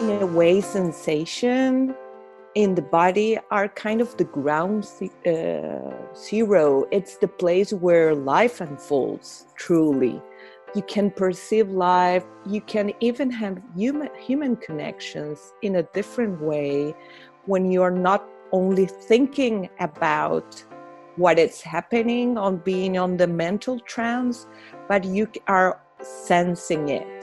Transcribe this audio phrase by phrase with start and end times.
[0.00, 1.94] in a way, sensation
[2.54, 4.86] in the body are kind of the ground
[5.26, 6.86] uh, zero.
[6.90, 10.20] It's the place where life unfolds truly.
[10.74, 16.94] You can perceive life, you can even have human, human connections in a different way
[17.46, 20.64] when you're not only thinking about
[21.16, 24.46] what is happening on being on the mental trance,
[24.88, 27.13] but you are sensing it.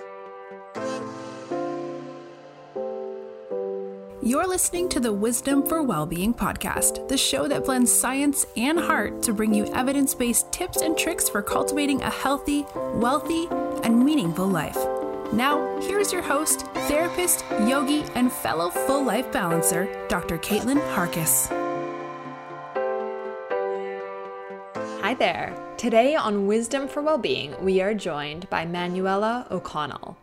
[4.32, 9.22] You're listening to the Wisdom for Wellbeing podcast, the show that blends science and heart
[9.24, 13.50] to bring you evidence based tips and tricks for cultivating a healthy, wealthy,
[13.84, 14.78] and meaningful life.
[15.34, 20.38] Now, here's your host, therapist, yogi, and fellow full life balancer, Dr.
[20.38, 21.50] Caitlin Harkis.
[25.02, 25.62] Hi there.
[25.76, 30.21] Today on Wisdom for Wellbeing, we are joined by Manuela O'Connell.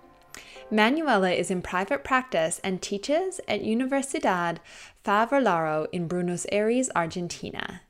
[0.71, 4.59] Manuela is in private practice and teaches at Universidad
[5.03, 7.81] Favaloro in Buenos Aires, Argentina.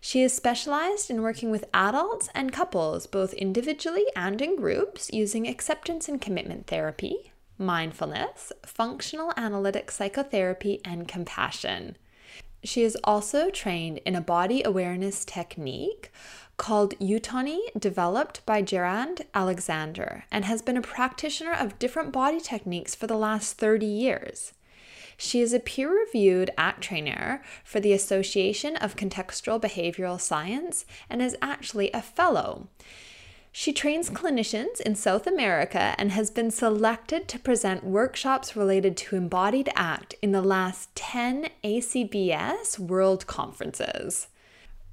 [0.00, 5.46] She is specialized in working with adults and couples, both individually and in groups, using
[5.46, 11.96] acceptance and commitment therapy, mindfulness, functional analytic psychotherapy, and compassion.
[12.62, 16.10] She is also trained in a body awareness technique
[16.56, 22.94] called Eutony, developed by Gerda Alexander, and has been a practitioner of different body techniques
[22.94, 24.52] for the last 30 years.
[25.16, 31.22] She is a peer reviewed ACT trainer for the Association of Contextual Behavioral Science and
[31.22, 32.68] is actually a fellow.
[33.56, 39.16] She trains clinicians in South America and has been selected to present workshops related to
[39.16, 44.26] embodied ACT in the last 10 ACBS World Conferences.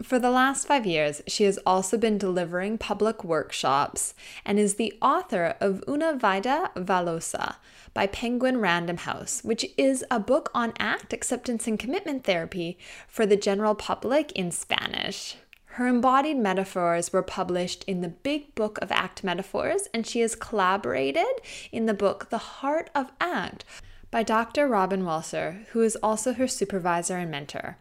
[0.03, 4.94] For the last five years, she has also been delivering public workshops and is the
[5.02, 7.55] author of Una Vida Valiosa
[7.94, 13.25] by Penguin Random House, which is a book on ACT acceptance and commitment therapy for
[13.25, 15.35] the general public in Spanish.
[15.75, 20.35] Her embodied metaphors were published in the Big Book of ACT Metaphors, and she has
[20.35, 21.41] collaborated
[21.72, 23.63] in the book The Heart of ACT
[24.09, 24.68] by Dr.
[24.68, 27.78] Robin Walser, who is also her supervisor and mentor.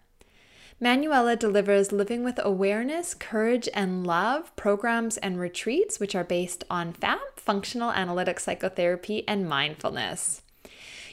[0.82, 6.94] Manuela delivers Living with Awareness, Courage, and Love programs and retreats, which are based on
[6.94, 10.40] FAP, functional analytic psychotherapy, and mindfulness.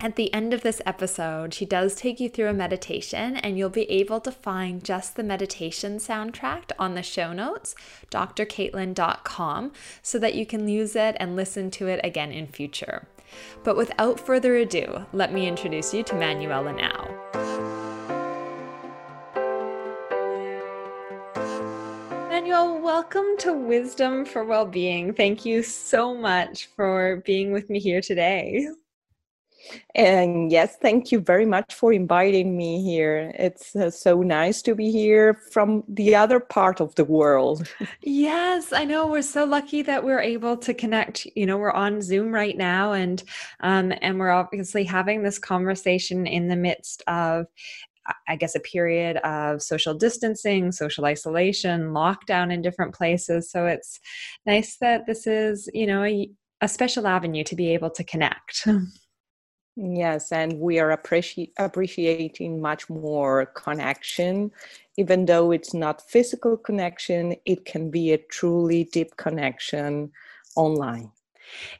[0.00, 3.70] At the end of this episode, she does take you through a meditation, and you'll
[3.70, 7.76] be able to find just the meditation soundtrack on the show notes,
[8.10, 9.72] drcaitlin.com,
[10.02, 13.06] so that you can use it and listen to it again in future.
[13.62, 17.08] But without further ado, let me introduce you to Manuela now.
[22.28, 25.14] Manuel, welcome to Wisdom for Wellbeing.
[25.14, 28.66] Thank you so much for being with me here today.
[29.94, 33.32] And yes, thank you very much for inviting me here.
[33.38, 37.68] It's uh, so nice to be here from the other part of the world.
[38.02, 39.06] yes, I know.
[39.06, 41.26] We're so lucky that we're able to connect.
[41.36, 43.22] You know, we're on Zoom right now, and
[43.60, 47.46] um, and we're obviously having this conversation in the midst of
[48.26, 53.50] I guess, a period of social distancing, social isolation, lockdown in different places.
[53.50, 54.00] So it's
[54.44, 56.28] nice that this is, you know, a,
[56.60, 58.66] a special avenue to be able to connect.
[59.76, 64.50] Yes, and we are appreci- appreciating much more connection.
[64.98, 70.12] Even though it's not physical connection, it can be a truly deep connection
[70.56, 71.10] online.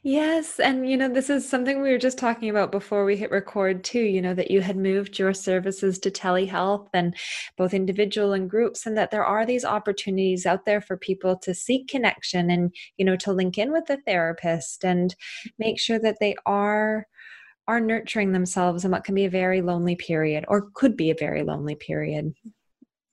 [0.02, 0.58] Yes.
[0.58, 3.84] And, you know, this is something we were just talking about before we hit record,
[3.84, 4.00] too.
[4.00, 7.14] You know, that you had moved your services to telehealth and
[7.56, 11.54] both individual and groups, and that there are these opportunities out there for people to
[11.54, 15.14] seek connection and, you know, to link in with a therapist and
[15.58, 17.06] make sure that they are
[17.72, 21.14] are nurturing themselves in what can be a very lonely period or could be a
[21.14, 22.34] very lonely period.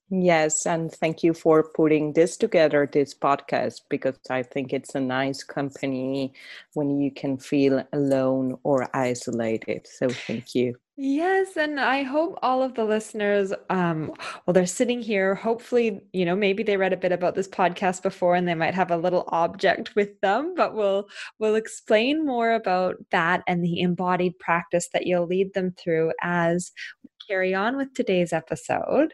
[0.09, 4.99] Yes, and thank you for putting this together, this podcast, because I think it's a
[4.99, 6.33] nice company
[6.73, 9.87] when you can feel alone or isolated.
[9.87, 10.75] So thank you.
[11.01, 14.11] Yes, and I hope all of the listeners, um,
[14.45, 15.33] well, they're sitting here.
[15.33, 18.73] Hopefully, you know, maybe they read a bit about this podcast before, and they might
[18.73, 20.53] have a little object with them.
[20.57, 21.07] But we'll
[21.39, 26.69] we'll explain more about that and the embodied practice that you'll lead them through as
[27.01, 29.13] we carry on with today's episode.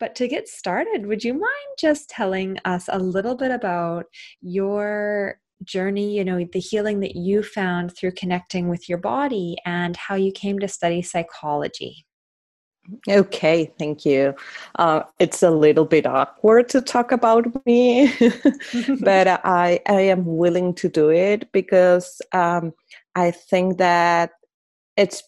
[0.00, 4.06] But to get started, would you mind just telling us a little bit about
[4.40, 9.96] your journey, you know, the healing that you found through connecting with your body and
[9.96, 12.06] how you came to study psychology?
[13.08, 14.34] Okay, thank you.
[14.76, 18.12] Uh, it's a little bit awkward to talk about me,
[19.00, 22.72] but I, I am willing to do it because um,
[23.14, 24.32] I think that
[24.96, 25.22] it's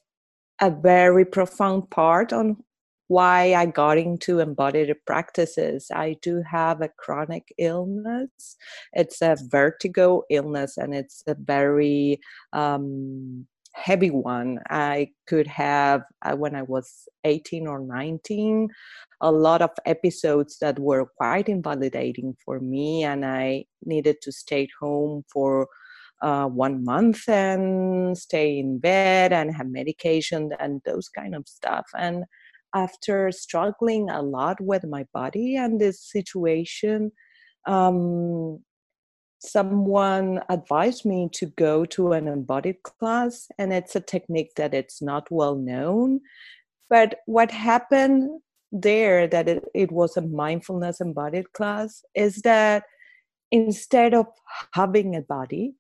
[0.61, 2.57] a very profound part on
[3.09, 5.89] why I got into embodied practices.
[5.93, 8.57] I do have a chronic illness.
[8.93, 12.21] It's a vertigo illness, and it's a very
[12.53, 14.61] um, heavy one.
[14.71, 18.69] I could have, uh, when I was 18 or 19,
[19.21, 24.69] a lot of episodes that were quite invalidating for me, and I needed to stay
[24.81, 25.69] home for
[26.23, 31.85] uh, one month and stay in bed and have medication and those kind of stuff.
[31.99, 32.25] And
[32.75, 37.13] after struggling a lot with my body and this situation,
[37.67, 38.61] um,
[39.41, 45.01] someone advised me to go to an embodied class and it's a technique that it's
[45.01, 46.21] not well known.
[46.89, 48.41] But what happened
[48.75, 52.83] there that it, it was a mindfulness embodied class is that
[53.53, 54.27] instead of
[54.73, 55.75] having a body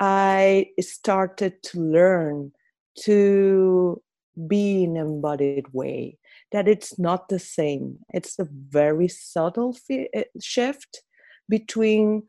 [0.00, 2.50] i started to learn
[2.98, 4.00] to
[4.48, 6.16] be in embodied way
[6.52, 7.98] that it's not the same.
[8.14, 11.02] It's a very subtle eh, shift
[11.48, 12.22] between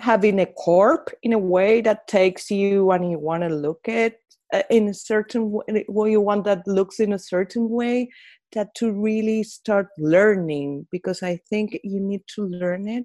[0.00, 4.14] having a corp in a way that takes you and you want to look at
[4.52, 5.50] uh, in a certain
[5.88, 8.08] way you want that looks in a certain way
[8.52, 13.04] that to really start learning because i think you need to learn it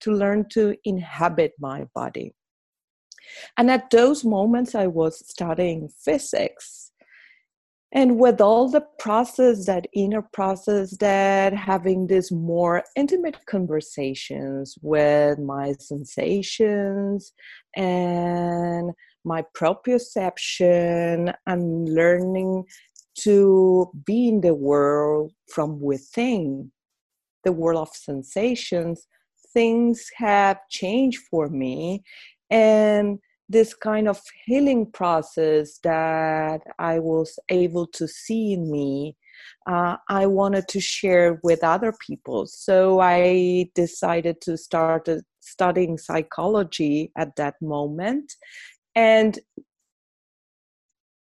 [0.00, 2.34] to learn to inhabit my body.
[3.58, 6.89] And at those moments i was studying physics
[7.92, 15.38] and with all the process that inner process that having this more intimate conversations with
[15.38, 17.32] my sensations
[17.76, 18.92] and
[19.24, 22.64] my proprioception and learning
[23.18, 26.70] to be in the world from within
[27.44, 29.06] the world of sensations
[29.52, 32.02] things have changed for me.
[32.50, 33.18] And
[33.50, 39.16] this kind of healing process that I was able to see in me,
[39.66, 42.46] uh, I wanted to share with other people.
[42.46, 45.08] So I decided to start
[45.40, 48.34] studying psychology at that moment.
[48.94, 49.38] And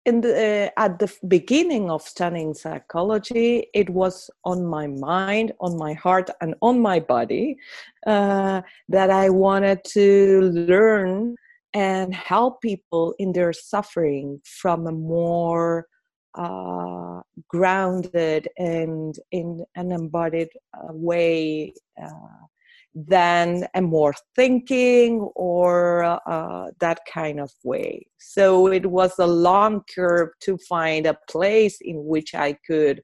[0.06, 5.77] in the, uh, at the beginning of studying psychology, it was on my mind, on
[5.77, 7.57] my heart, and on my body
[8.06, 11.35] uh, that I wanted to learn
[11.73, 15.87] and help people in their suffering from a more
[16.35, 22.09] uh, grounded and in an embodied uh, way uh,
[22.93, 28.05] than a more thinking or uh, that kind of way.
[28.17, 33.01] So it was a long curve to find a place in which I could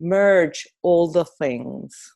[0.00, 2.15] merge all the things.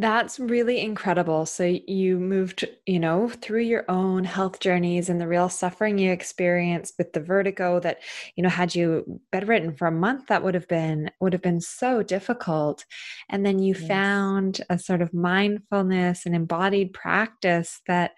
[0.00, 1.44] That's really incredible.
[1.44, 6.12] So you moved, you know, through your own health journeys and the real suffering you
[6.12, 7.98] experienced with the vertigo that,
[8.36, 11.60] you know, had you bedridden for a month, that would have been would have been
[11.60, 12.84] so difficult.
[13.28, 13.88] And then you yes.
[13.88, 18.12] found a sort of mindfulness and embodied practice that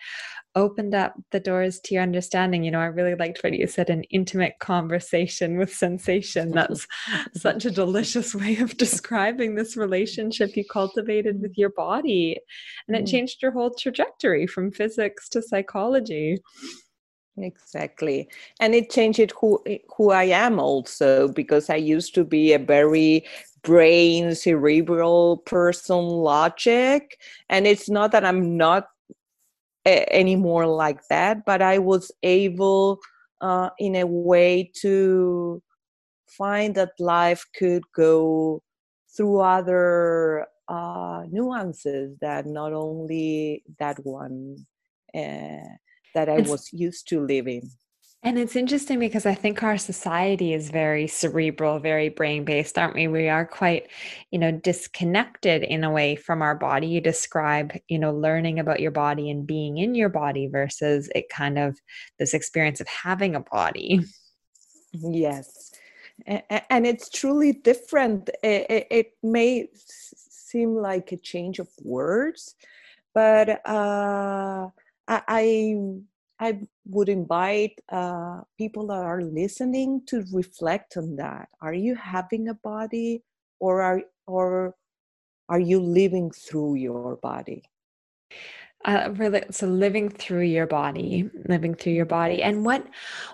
[0.54, 2.64] opened up the doors to your understanding.
[2.64, 6.50] You know, I really liked what you said an intimate conversation with sensation.
[6.54, 6.87] That's
[7.35, 12.38] such a delicious way of describing this relationship you cultivated with your body.
[12.88, 13.11] And it mm.
[13.11, 16.38] changed your whole trajectory from physics to psychology.
[17.37, 18.28] Exactly.
[18.59, 19.62] And it changed who
[19.97, 23.25] who I am also because I used to be a very
[23.62, 27.19] brain cerebral person logic
[27.50, 28.88] and it's not that i'm not
[29.87, 32.99] anymore like that but i was able
[33.41, 35.63] uh, in a way to
[36.29, 38.63] find that life could go
[39.17, 44.57] through other uh, nuances that not only that one
[45.15, 45.73] uh,
[46.15, 47.69] that i it's, was used to living
[48.23, 52.95] and it's interesting because I think our society is very cerebral, very brain based, aren't
[52.95, 53.09] we?
[53.09, 53.89] We are quite,
[54.31, 56.87] you know, disconnected in a way from our body.
[56.87, 61.31] You describe, you know, learning about your body and being in your body versus it
[61.31, 61.79] kind of
[62.19, 64.00] this experience of having a body.
[64.93, 65.73] Yes.
[66.27, 68.29] And it's truly different.
[68.43, 72.55] It may seem like a change of words,
[73.15, 74.69] but uh,
[75.09, 75.77] I
[76.40, 81.50] I would invite uh, people that are listening to reflect on that.
[81.61, 83.23] Are you having a body,
[83.61, 84.75] or are or
[85.50, 87.62] are you living through your body?
[88.87, 92.42] Uh, really so living through your body living through your body.
[92.42, 92.87] And what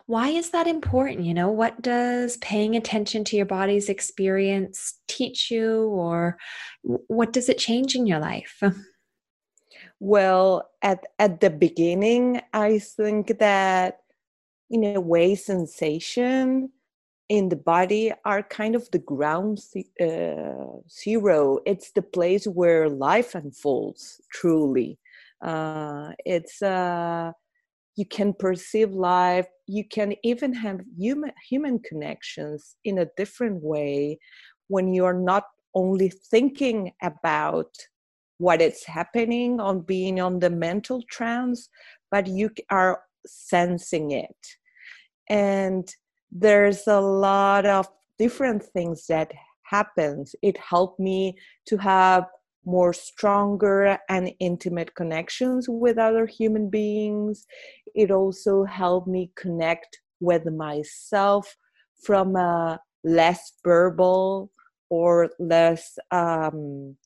[0.06, 1.24] why is that important?
[1.24, 6.36] You know what does paying attention to your body's experience teach you or
[6.82, 8.60] what does it change in your life
[10.00, 14.00] well at at the beginning i think that
[14.70, 16.70] in a way sensation
[17.28, 19.58] in the body are kind of the ground
[20.00, 21.58] uh, zero.
[21.66, 24.98] It's the place where life unfolds truly.
[25.42, 27.32] Uh, it's uh,
[27.96, 29.46] you can perceive life.
[29.66, 34.18] You can even have human human connections in a different way
[34.68, 37.76] when you're not only thinking about
[38.38, 41.68] what is happening on being on the mental trance
[42.10, 44.36] but you are sensing it
[45.28, 45.94] and
[46.30, 47.88] there's a lot of
[48.18, 52.24] different things that happens it helped me to have
[52.66, 57.46] more stronger and intimate connections with other human beings.
[57.94, 61.56] It also helped me connect with myself
[62.02, 64.50] from a less verbal
[64.90, 66.96] or less um,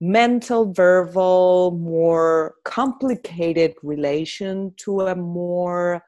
[0.00, 6.02] mental, verbal, more complicated relation to a more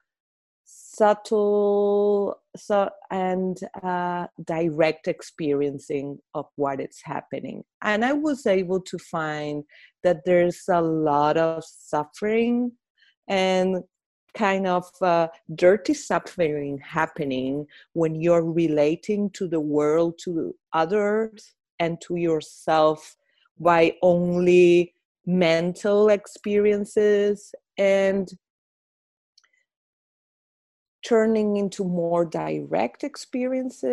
[0.65, 7.65] subtle so and uh, direct experiencing of what is happening.
[7.83, 9.65] And i was able to find
[10.03, 12.73] that there's a lot of suffering
[13.29, 13.83] and
[14.35, 22.01] kind of uh, dirty suffering happening when you're relating to the world to others and
[22.03, 23.17] to yourself
[23.61, 24.95] by only
[25.27, 28.33] mental experiences and
[31.07, 33.85] turning into more direct experience,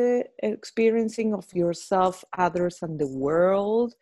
[0.43, 3.93] experiencing of yourself, others, and the world.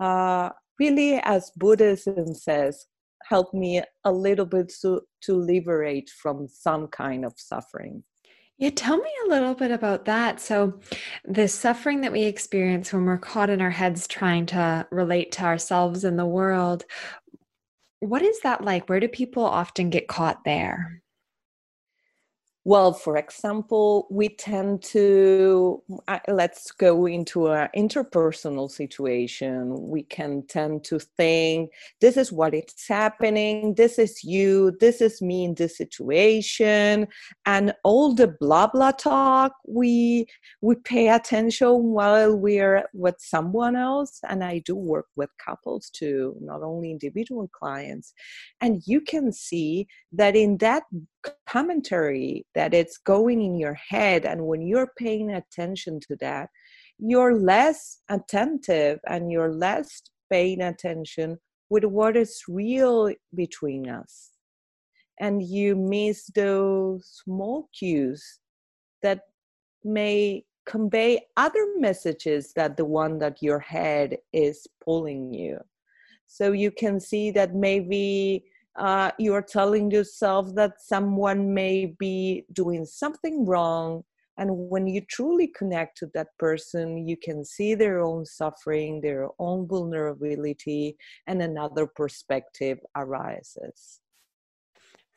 [0.00, 2.86] Uh, really, as Buddhism says,
[3.24, 8.02] help me a little bit to, to liberate from some kind of suffering.
[8.58, 10.40] Yeah, tell me a little bit about that.
[10.40, 10.80] So,
[11.24, 15.44] the suffering that we experience when we're caught in our heads trying to relate to
[15.44, 16.84] ourselves and the world,
[18.00, 18.88] what is that like?
[18.88, 21.02] Where do people often get caught there?
[22.64, 29.88] Well, for example, we tend to, uh, let's go into an interpersonal situation.
[29.88, 31.70] We can tend to think,
[32.02, 37.06] this is what is happening, this is you, this is me in this situation.
[37.46, 40.26] And all the blah blah talk, we
[40.60, 44.18] we pay attention while we're with someone else.
[44.28, 48.12] And I do work with couples too, not only individual clients.
[48.60, 50.82] And you can see that in that
[51.48, 56.48] commentary that it's going in your head and when you're paying attention to that
[56.98, 61.38] you're less attentive and you're less paying attention
[61.70, 64.32] with what is real between us.
[65.20, 68.40] And you miss those small cues
[69.02, 69.20] that
[69.84, 75.58] may convey other messages that the one that your head is pulling you.
[76.26, 78.44] So you can see that maybe
[78.76, 84.04] uh, you are telling yourself that someone may be doing something wrong
[84.38, 89.28] and when you truly connect to that person you can see their own suffering their
[89.38, 90.96] own vulnerability
[91.26, 94.00] and another perspective arises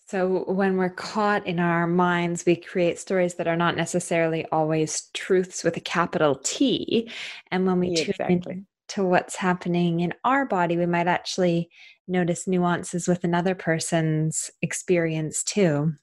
[0.08, 5.10] so when we're caught in our minds we create stories that are not necessarily always
[5.14, 7.10] truths with a capital t
[7.52, 8.66] and when we yeah, tune exactly.
[8.90, 11.70] into what's happening in our body we might actually
[12.12, 15.94] notice nuances with another person's experience too.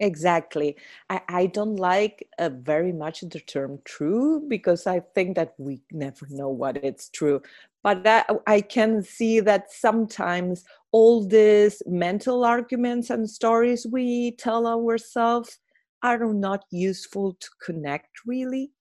[0.00, 0.76] Exactly.
[1.10, 5.82] I, I don't like uh, very much the term true because I think that we
[5.92, 7.42] never know what it's true.
[7.82, 14.66] But I, I can see that sometimes all these mental arguments and stories we tell
[14.66, 15.58] ourselves
[16.02, 18.72] are not useful to connect really.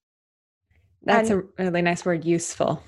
[1.04, 2.82] That's and, a really nice word, useful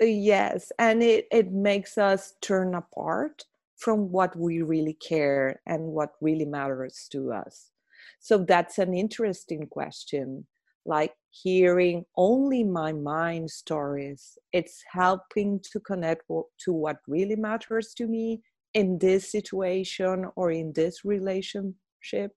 [0.00, 3.44] Uh, yes and it it makes us turn apart
[3.76, 7.70] from what we really care and what really matters to us.
[8.18, 10.46] So that's an interesting question.
[10.84, 18.06] Like hearing only my mind stories it's helping to connect to what really matters to
[18.06, 18.42] me
[18.74, 22.32] in this situation or in this relationship.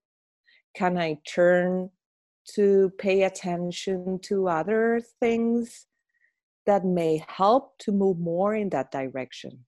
[0.75, 1.89] Can i turn
[2.55, 5.87] to pay attention to other things
[6.65, 9.65] that may help to move more in that direction.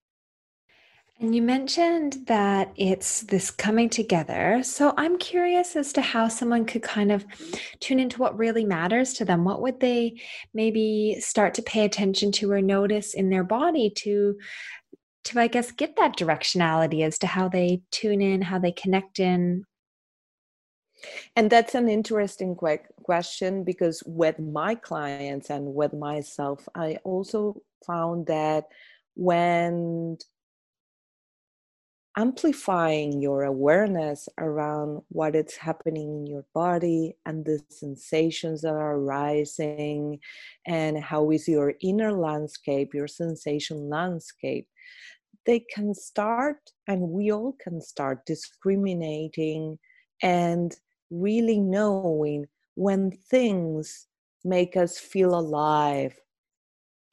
[1.20, 4.62] And you mentioned that it's this coming together.
[4.64, 7.26] So I'm curious as to how someone could kind of
[7.80, 9.46] tune into what really matters to them.
[9.46, 10.22] What would they
[10.54, 14.38] maybe start to pay attention to or notice in their body to
[15.26, 19.20] to I guess get that directionality as to how they tune in, how they connect
[19.20, 19.64] in.
[21.36, 22.56] And that's an interesting
[23.04, 28.66] question because with my clients and with myself, I also found that
[29.16, 30.18] when
[32.16, 38.98] amplifying your awareness around what is happening in your body and the sensations that are
[38.98, 40.20] arising
[40.68, 44.68] and how is your inner landscape your sensation landscape
[45.48, 46.58] they can start
[46.88, 49.78] and we all can start discriminating
[50.22, 50.76] and
[51.10, 54.08] really knowing when things
[54.44, 56.20] make us feel alive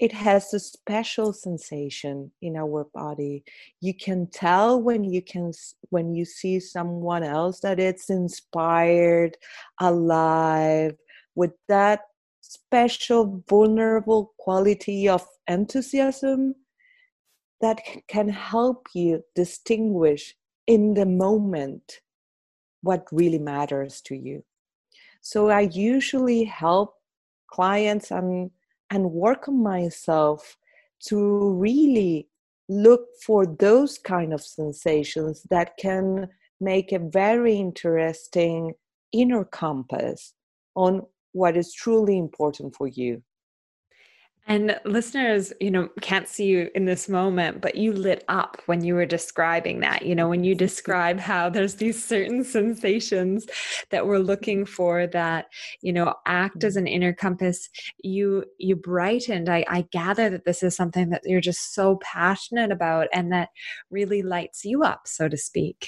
[0.00, 3.44] it has a special sensation in our body.
[3.82, 5.52] You can tell when you can
[5.90, 9.36] when you see someone else that it's inspired
[9.78, 10.96] alive
[11.34, 12.00] with that
[12.40, 16.54] special vulnerable quality of enthusiasm
[17.60, 20.34] that can help you distinguish
[20.66, 22.00] in the moment
[22.80, 24.42] what really matters to you
[25.20, 26.94] so i usually help
[27.48, 28.50] clients and
[28.90, 30.56] and work on myself
[31.00, 32.28] to really
[32.68, 36.28] look for those kind of sensations that can
[36.60, 38.72] make a very interesting
[39.12, 40.34] inner compass
[40.74, 43.22] on what is truly important for you
[44.50, 48.82] and listeners, you know, can't see you in this moment, but you lit up when
[48.82, 50.04] you were describing that.
[50.04, 53.46] You know, when you describe how there's these certain sensations
[53.90, 55.46] that we're looking for that,
[55.82, 57.70] you know, act as an inner compass,
[58.02, 59.48] you you brightened.
[59.48, 63.50] I, I gather that this is something that you're just so passionate about and that
[63.88, 65.86] really lights you up, so to speak.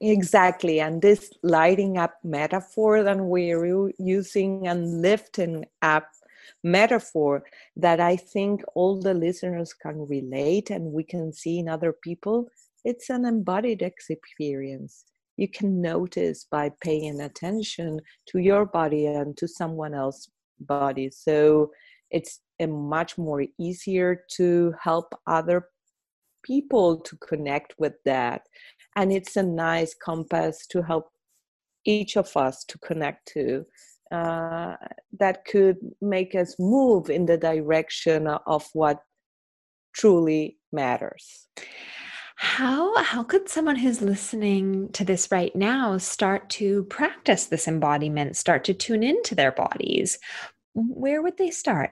[0.00, 0.80] Exactly.
[0.80, 6.08] And this lighting up metaphor that we're using and lifting up
[6.64, 7.42] metaphor
[7.76, 12.48] that I think all the listeners can relate and we can see in other people,
[12.84, 15.04] it's an embodied experience.
[15.36, 20.28] You can notice by paying attention to your body and to someone else's
[20.60, 21.10] body.
[21.10, 21.70] So
[22.10, 25.68] it's a much more easier to help other
[26.42, 28.42] people to connect with that.
[28.96, 31.10] And it's a nice compass to help
[31.84, 33.64] each of us to connect to
[34.10, 34.76] uh,
[35.18, 39.02] that could make us move in the direction of what
[39.92, 41.48] truly matters.
[42.36, 48.36] How how could someone who's listening to this right now start to practice this embodiment
[48.36, 50.18] start to tune into their bodies?
[50.74, 51.90] Where would they start?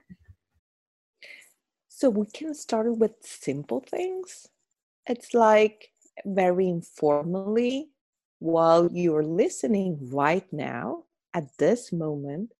[1.89, 4.47] So we can start with simple things.
[5.05, 5.89] It's like
[6.25, 7.89] very informally
[8.39, 11.03] while you're listening right now
[11.37, 12.51] at this moment,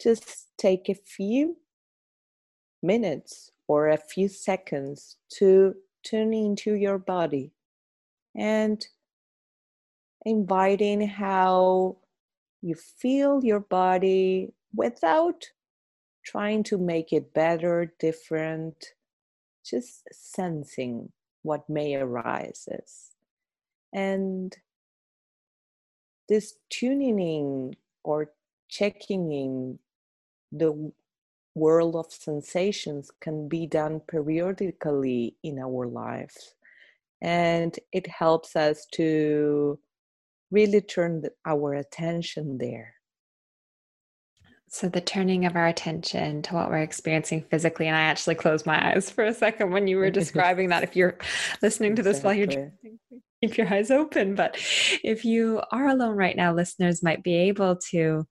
[0.00, 1.58] just take a few
[2.82, 7.52] minutes or a few seconds to tune into your body
[8.34, 8.86] and
[10.24, 11.98] inviting how
[12.62, 15.44] you feel your body without
[16.24, 18.94] trying to make it better, different,
[19.66, 23.10] just sensing what may arises.
[23.92, 24.56] And
[26.26, 28.30] this tuning in or
[28.68, 29.78] checking in
[30.52, 30.92] the
[31.54, 36.54] world of sensations can be done periodically in our lives.
[37.20, 39.78] And it helps us to
[40.50, 42.94] really turn our attention there.
[44.70, 48.66] So the turning of our attention to what we're experiencing physically and i actually closed
[48.66, 51.16] my eyes for a second when you were describing that if you're
[51.62, 52.46] listening to this exactly.
[52.46, 54.34] while you're keep your eyes open.
[54.34, 54.56] But
[55.04, 58.26] if you are alone right now, listeners might be able to,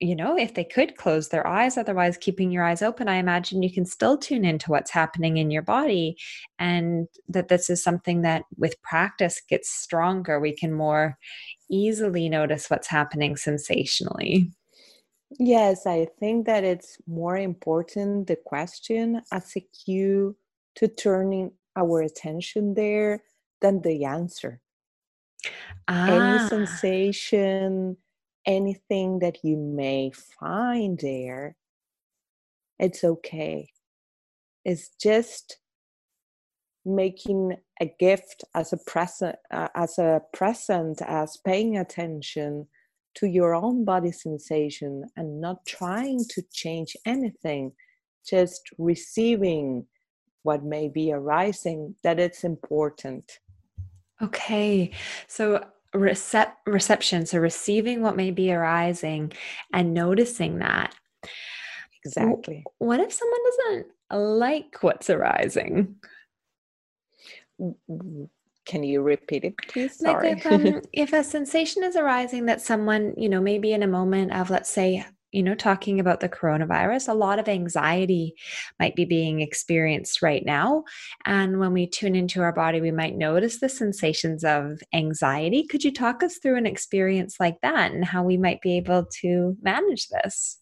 [0.00, 3.62] you know, if they could close their eyes, otherwise, keeping your eyes open, I imagine
[3.62, 6.16] you can still tune into what's happening in your body.
[6.58, 10.40] And that this is something that with practice gets stronger.
[10.40, 11.16] We can more
[11.70, 14.50] easily notice what's happening sensationally.
[15.38, 20.36] Yes, I think that it's more important the question as a cue
[20.74, 23.22] to turning our attention there
[23.62, 24.60] than the answer.
[25.88, 26.08] Ah.
[26.08, 27.96] Any sensation,
[28.46, 31.56] anything that you may find there,
[32.78, 33.70] it's okay.
[34.64, 35.58] It's just
[36.84, 42.66] making a gift as a present, uh, as a present, as paying attention
[43.14, 47.72] to your own body sensation and not trying to change anything,
[48.28, 49.86] just receiving
[50.42, 53.38] what may be arising that it's important
[54.22, 54.90] okay
[55.26, 59.32] so recep- reception so receiving what may be arising
[59.72, 60.94] and noticing that.
[62.04, 62.64] Exactly.
[62.78, 65.96] what if someone doesn't like what's arising?
[68.64, 69.98] Can you repeat it please?
[69.98, 70.30] Sorry.
[70.30, 73.88] like if, um, if a sensation is arising that someone you know maybe in a
[73.88, 78.34] moment of let's say you know, talking about the coronavirus, a lot of anxiety
[78.78, 80.84] might be being experienced right now.
[81.24, 85.66] And when we tune into our body, we might notice the sensations of anxiety.
[85.66, 89.06] Could you talk us through an experience like that and how we might be able
[89.20, 90.58] to manage this?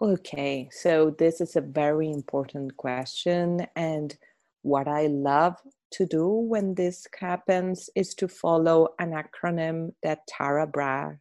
[0.00, 3.66] Okay, so this is a very important question.
[3.74, 4.16] And
[4.62, 5.56] what I love
[5.92, 11.16] to do when this happens is to follow an acronym that Tara Brach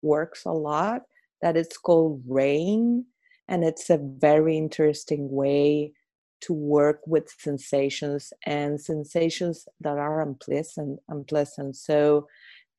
[0.00, 1.02] works a lot
[1.44, 3.04] that it's called RAIN,
[3.48, 5.92] and it's a very interesting way
[6.40, 11.00] to work with sensations and sensations that are unpleasant.
[11.10, 11.76] Unpleasant.
[11.76, 12.28] So,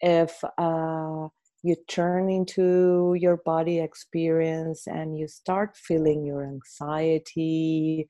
[0.02, 1.28] if uh,
[1.62, 8.08] you turn into your body experience and you start feeling your anxiety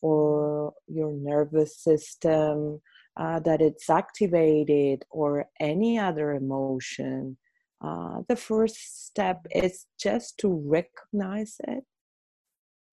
[0.00, 2.80] or your nervous system
[3.16, 7.36] uh, that it's activated or any other emotion
[7.80, 11.84] uh, the first step is just to recognize it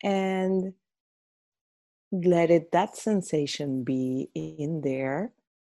[0.03, 0.73] and
[2.11, 5.33] let it that sensation be in there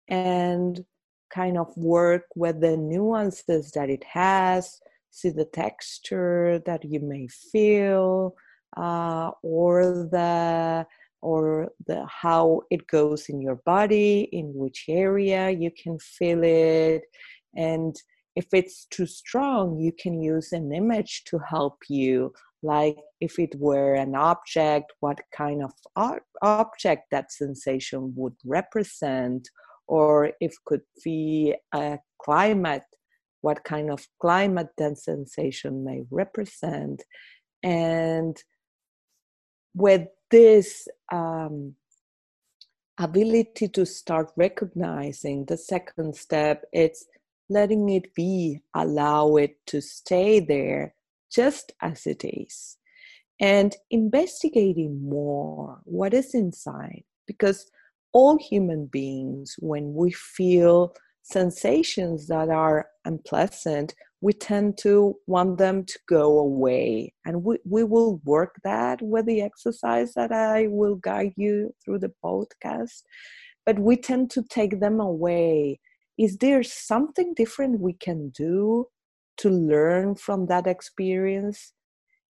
[0.08, 0.84] and
[1.32, 7.26] kind of work with the nuances that it has see the texture that you may
[7.26, 8.34] feel
[8.76, 10.86] uh, or the
[11.22, 17.02] or the how it goes in your body in which area you can feel it
[17.56, 17.96] and
[18.36, 22.32] if it's too strong, you can use an image to help you.
[22.62, 25.72] Like if it were an object, what kind of
[26.42, 29.48] object that sensation would represent,
[29.86, 32.84] or if could be a climate,
[33.40, 37.02] what kind of climate that sensation may represent.
[37.62, 38.36] And
[39.74, 41.74] with this um,
[42.98, 47.06] ability to start recognizing, the second step, it's
[47.48, 50.94] letting it be, allow it to stay there
[51.30, 52.76] just as it is,
[53.40, 57.04] and investigating more what is inside.
[57.26, 57.70] Because
[58.12, 65.84] all human beings, when we feel sensations that are unpleasant, we tend to want them
[65.84, 67.12] to go away.
[67.24, 71.98] And we, we will work that with the exercise that I will guide you through
[71.98, 73.02] the podcast.
[73.66, 75.80] But we tend to take them away
[76.18, 78.86] is there something different we can do
[79.38, 81.72] to learn from that experience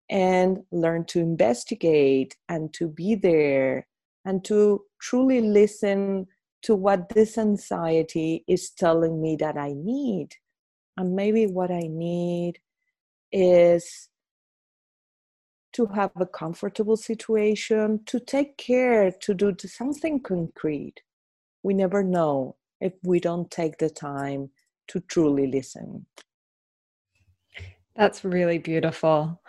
[0.10, 3.88] and learn to investigate and to be there
[4.26, 6.28] and to truly listen
[6.62, 10.30] to what this anxiety is telling me that I need.
[10.98, 12.60] And maybe what I need
[13.32, 14.10] is
[15.72, 20.96] to have a comfortable situation, to take care, to do something concrete.
[21.64, 24.50] We never know if we don't take the time
[24.90, 26.06] to truly listen.
[27.96, 29.42] That's really beautiful.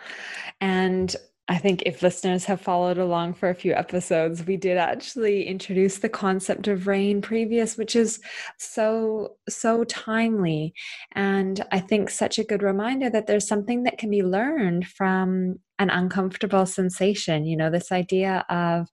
[0.59, 1.15] And
[1.47, 5.97] I think if listeners have followed along for a few episodes, we did actually introduce
[5.97, 8.21] the concept of rain previous, which is
[8.57, 10.73] so, so timely.
[11.13, 15.59] And I think such a good reminder that there's something that can be learned from
[15.77, 17.45] an uncomfortable sensation.
[17.45, 18.87] You know, this idea of,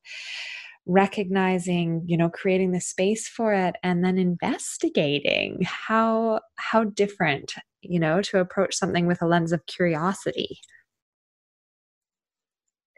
[0.89, 8.01] recognizing you know creating the space for it and then investigating how how different you
[8.01, 10.61] know to approach something with a lens of curiosity.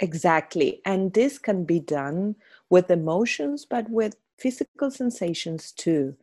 [0.00, 0.80] Exactly.
[0.84, 2.36] And this can be done
[2.70, 6.16] with emotions but with physical sensations too.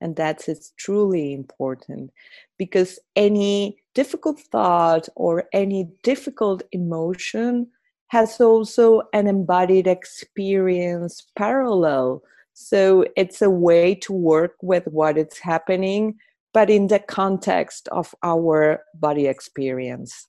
[0.00, 2.12] And that's it's truly important
[2.56, 7.68] because any difficult thought or any difficult emotion
[8.08, 12.22] has also an embodied experience parallel.
[12.54, 16.18] So it's a way to work with what is happening,
[16.52, 20.26] but in the context of our body experience.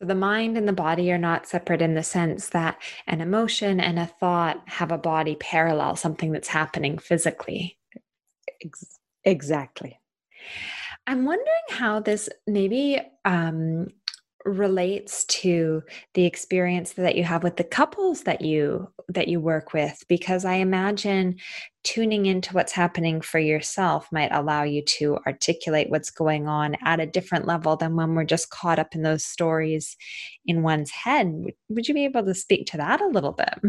[0.00, 3.78] So the mind and the body are not separate in the sense that an emotion
[3.78, 7.78] and a thought have a body parallel, something that's happening physically.
[9.24, 10.00] Exactly.
[11.06, 13.88] I'm wondering how this maybe um,
[14.44, 15.82] relates to
[16.14, 20.44] the experience that you have with the couples that you that you work with because
[20.44, 21.36] i imagine
[21.84, 26.98] tuning into what's happening for yourself might allow you to articulate what's going on at
[26.98, 29.96] a different level than when we're just caught up in those stories
[30.46, 31.52] in one's head.
[31.68, 33.60] Would you be able to speak to that a little bit?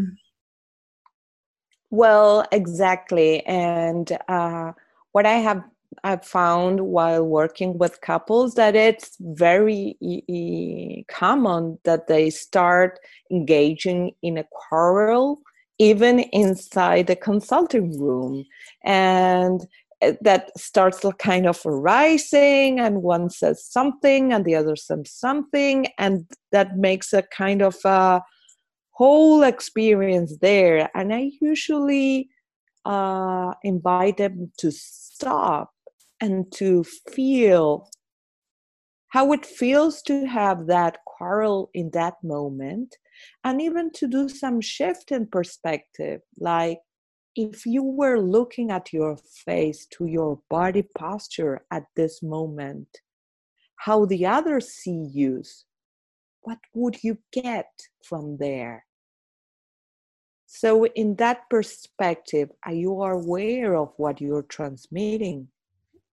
[1.89, 3.45] Well, exactly.
[3.45, 4.71] And uh,
[5.11, 5.63] what I have
[6.03, 12.99] I've found while working with couples that it's very e- common that they start
[13.31, 15.41] engaging in a quarrel
[15.77, 18.45] even inside the consulting room.
[18.83, 19.61] And
[20.01, 25.87] eh, that starts kind of arising and one says something and the other says something
[25.97, 28.21] and that makes a kind of a
[28.91, 30.89] whole experience there.
[30.95, 32.29] And i usually
[32.85, 35.74] uh, invite them to stop
[36.21, 37.89] and to feel
[39.09, 42.97] how it feels to have that quarrel in that moment
[43.43, 46.79] and even to do some shift in perspective like
[47.35, 52.87] if you were looking at your face to your body posture at this moment
[53.77, 55.41] how the others see you
[56.45, 57.69] what would you get
[58.03, 58.85] from there?
[60.45, 65.47] So in that perspective are you aware of what you're transmitting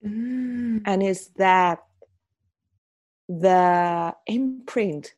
[0.04, 0.80] mm.
[0.84, 1.78] and is that
[3.28, 5.14] the imprint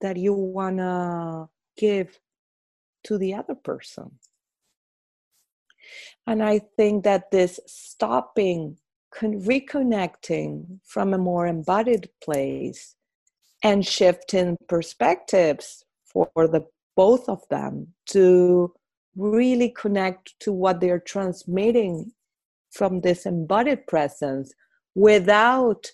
[0.00, 2.18] that you want to give
[3.04, 4.18] to the other person.
[6.26, 8.78] And I think that this stopping,
[9.14, 12.96] reconnecting from a more embodied place
[13.62, 18.72] and shifting perspectives for the both of them to
[19.16, 22.12] really connect to what they're transmitting
[22.76, 24.52] from this embodied presence
[24.94, 25.86] without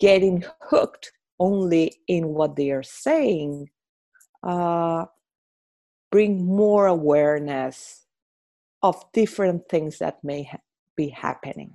[0.00, 3.68] getting hooked only in what they are saying
[4.42, 5.04] uh,
[6.10, 8.06] bring more awareness
[8.82, 10.58] of different things that may ha-
[10.96, 11.72] be happening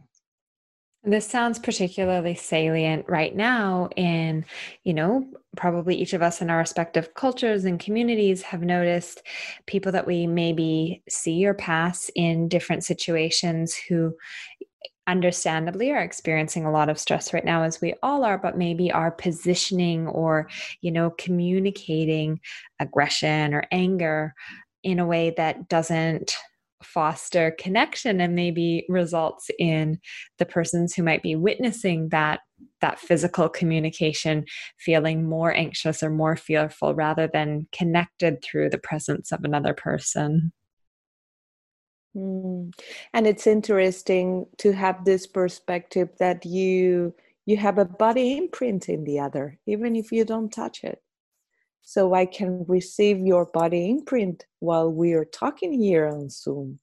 [1.04, 4.46] this sounds particularly salient right now in
[4.84, 9.22] you know probably each of us in our respective cultures and communities have noticed
[9.66, 14.14] people that we maybe see or pass in different situations who
[15.08, 18.92] understandably are experiencing a lot of stress right now as we all are but maybe
[18.92, 20.50] are positioning or
[20.82, 22.40] you know communicating
[22.80, 24.36] aggression or anger
[24.84, 26.36] in a way that doesn't
[26.84, 30.00] foster connection and maybe results in
[30.38, 32.39] the persons who might be witnessing that
[32.82, 34.46] that physical communication
[34.80, 40.52] feeling more anxious or more fearful rather than connected through the presence of another person
[42.15, 42.74] Mm.
[43.13, 47.13] And it's interesting to have this perspective that you
[47.46, 51.02] you have a body imprint in the other, even if you don't touch it.
[51.89, 56.78] So I can receive your body imprint while we are talking here on Zoom,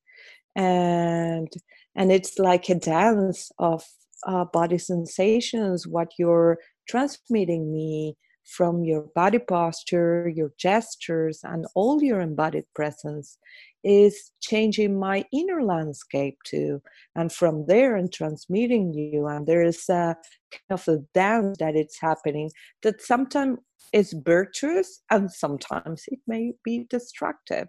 [0.56, 1.46] and
[1.94, 3.84] and it's like a dance of
[4.26, 5.86] uh, body sensations.
[5.86, 8.16] What you're transmitting me
[8.46, 13.38] from your body posture, your gestures, and all your embodied presence
[13.82, 16.80] is changing my inner landscape too.
[17.14, 19.26] And from there, and transmitting you.
[19.26, 20.16] And there is a
[20.50, 22.50] kind of a dance that it's happening
[22.82, 23.58] that sometimes
[23.92, 27.68] is virtuous and sometimes it may be destructive.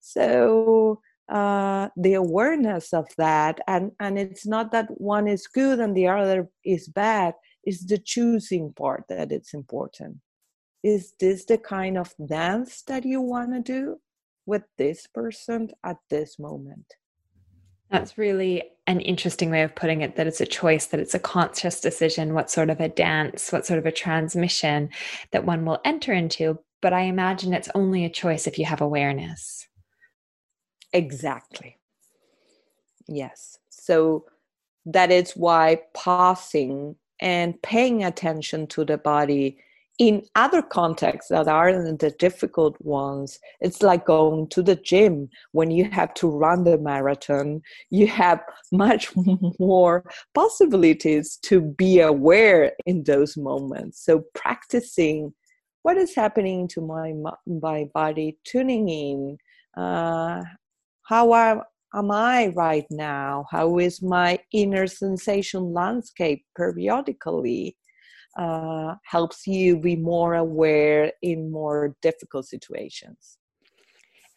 [0.00, 5.96] So uh, the awareness of that, and and it's not that one is good and
[5.96, 10.18] the other is bad is the choosing part that it's important.
[10.82, 13.96] Is this the kind of dance that you want to do
[14.46, 16.94] with this person at this moment?
[17.90, 21.18] That's really an interesting way of putting it that it's a choice, that it's a
[21.18, 24.88] conscious decision, what sort of a dance, what sort of a transmission
[25.30, 26.58] that one will enter into.
[26.80, 29.68] But I imagine it's only a choice if you have awareness.
[30.92, 31.78] Exactly.
[33.06, 33.58] Yes.
[33.68, 34.24] So
[34.86, 39.56] that is why pausing and paying attention to the body
[39.98, 43.38] in other contexts that aren't the difficult ones.
[43.60, 47.62] It's like going to the gym when you have to run the marathon.
[47.90, 48.40] You have
[48.72, 49.12] much
[49.60, 50.04] more
[50.34, 54.04] possibilities to be aware in those moments.
[54.04, 55.32] So practicing
[55.82, 57.12] what is happening to my
[57.46, 59.38] my body tuning in
[59.76, 60.42] uh,
[61.02, 61.60] how I,
[61.94, 63.46] am I right now?
[63.50, 67.76] How is my inner sensation landscape periodically?
[68.38, 73.36] Uh, helps you be more aware in more difficult situations.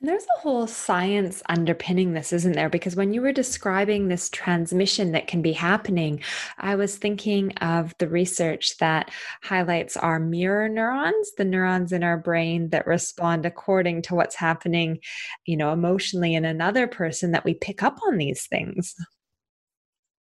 [0.01, 2.69] There's a whole science underpinning this, isn't there?
[2.69, 6.21] Because when you were describing this transmission that can be happening,
[6.57, 9.09] I was thinking of the research that
[9.41, 14.99] highlights our mirror neurons, the neurons in our brain that respond according to what's happening,
[15.45, 18.95] you know, emotionally in another person, that we pick up on these things.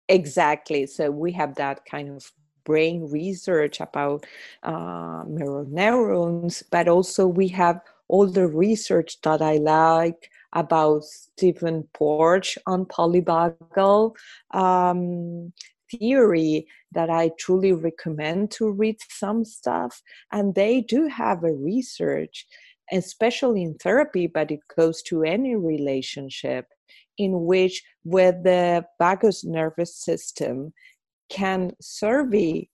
[0.09, 0.85] Exactly.
[0.85, 2.31] So we have that kind of
[2.65, 4.25] brain research about
[4.63, 7.79] uh, mirror neurons, but also we have
[8.11, 14.13] all the research that I like about Stephen Porges on polyvagal
[14.53, 15.53] um,
[15.89, 20.01] theory that I truly recommend to read some stuff.
[20.31, 22.45] And they do have a research,
[22.91, 26.65] especially in therapy, but it goes to any relationship
[27.17, 30.73] in which with the vagus nervous system
[31.29, 32.67] can survey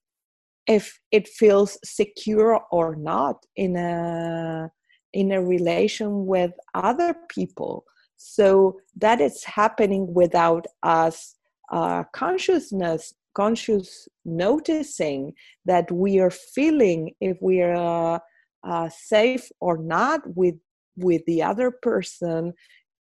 [0.65, 4.71] if it feels secure or not in a
[5.17, 7.86] in a relation with other people.
[8.17, 11.36] So that is happening without us
[11.71, 15.32] uh, consciousness conscious noticing
[15.63, 18.19] that we are feeling if we are uh,
[18.67, 20.56] uh, safe or not with
[20.95, 22.51] with the other person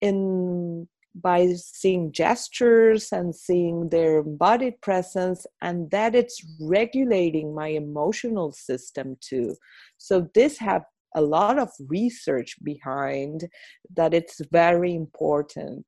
[0.02, 8.52] in by seeing gestures and seeing their body presence and that it's regulating my emotional
[8.52, 9.56] system too.
[9.98, 10.84] So this have
[11.16, 13.48] a lot of research behind
[13.96, 15.86] that it's very important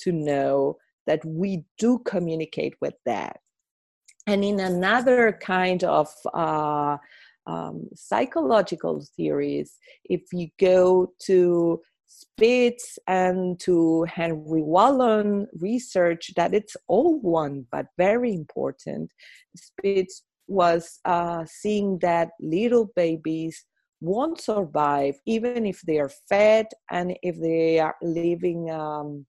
[0.00, 3.40] to know that we do communicate with that
[4.26, 6.96] and in another kind of uh,
[7.46, 16.76] um, psychological theories if you go to Spitz and to Henry Wallon research that it's
[16.88, 19.12] all one but very important.
[19.56, 23.64] Spitz was uh, seeing that little babies
[24.00, 29.26] won't survive even if they are fed and if they are living um,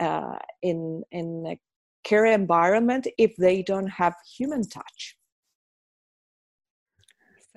[0.00, 1.58] uh, in in a
[2.04, 5.16] care environment if they don't have human touch.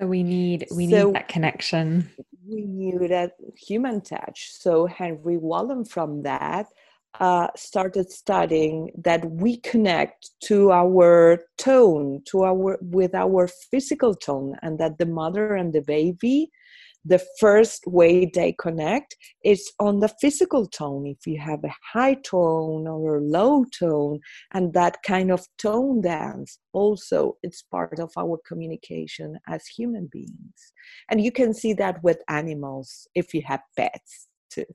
[0.00, 2.10] So we need we so need that connection.
[2.46, 4.50] We need that human touch.
[4.52, 6.66] So Henry Wallon from that
[7.20, 14.56] uh, started studying that we connect to our tone, to our with our physical tone,
[14.62, 16.50] and that the mother and the baby
[17.04, 21.06] the first way they connect is on the physical tone.
[21.06, 24.20] If you have a high tone or a low tone
[24.52, 30.72] and that kind of tone dance also it's part of our communication as human beings.
[31.10, 34.66] And you can see that with animals if you have pets too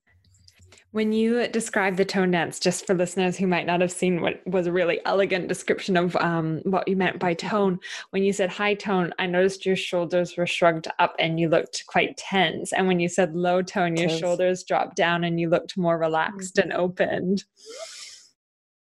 [0.91, 4.41] when you describe the tone dance, just for listeners who might not have seen what
[4.47, 7.79] was a really elegant description of um, what you meant by tone,
[8.11, 11.85] when you said high tone, I noticed your shoulders were shrugged up and you looked
[11.87, 12.73] quite tense.
[12.73, 14.19] And when you said low tone, your tense.
[14.19, 16.71] shoulders dropped down and you looked more relaxed mm-hmm.
[16.71, 17.43] and opened.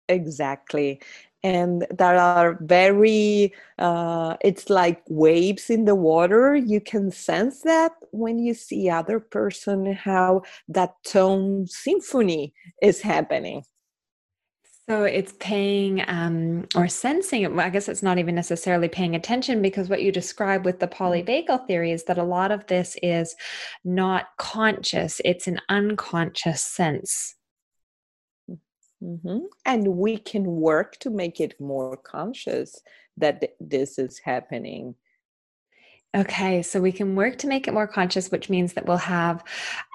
[0.08, 1.00] Exactly
[1.42, 7.92] and that are very uh, it's like waves in the water you can sense that
[8.10, 13.62] when you see other person how that tone symphony is happening
[14.88, 17.54] so it's paying um, or sensing.
[17.54, 20.88] Well, I guess it's not even necessarily paying attention because what you describe with the
[20.88, 21.04] mm-hmm.
[21.04, 23.36] polyvagal theory is that a lot of this is
[23.84, 27.36] not conscious, it's an unconscious sense
[29.02, 29.38] Mm-hmm.
[29.66, 32.80] And we can work to make it more conscious
[33.16, 34.94] that th- this is happening.
[36.14, 39.42] Okay, so we can work to make it more conscious, which means that we'll have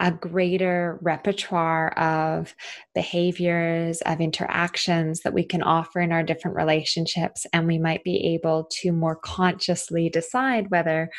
[0.01, 2.55] a greater repertoire of
[2.95, 7.45] behaviors, of interactions that we can offer in our different relationships.
[7.53, 11.11] And we might be able to more consciously decide whether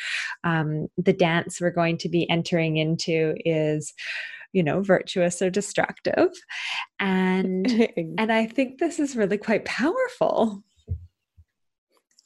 [0.43, 3.93] um, the dance we're going to be entering into is
[4.53, 6.29] you know virtuous or destructive.
[6.99, 7.67] And
[8.17, 10.63] and i think this is really quite powerful.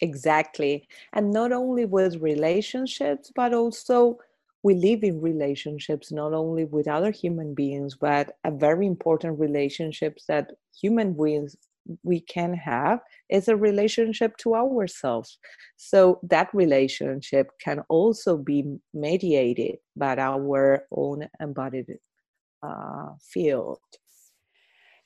[0.01, 0.87] Exactly.
[1.13, 4.17] And not only with relationships but also
[4.61, 10.25] we live in relationships not only with other human beings but a very important relationships
[10.27, 11.55] that human beings
[12.03, 15.37] we can have is a relationship to ourselves.
[15.77, 21.97] So that relationship can also be mediated by our own embodied
[22.63, 23.79] uh, field.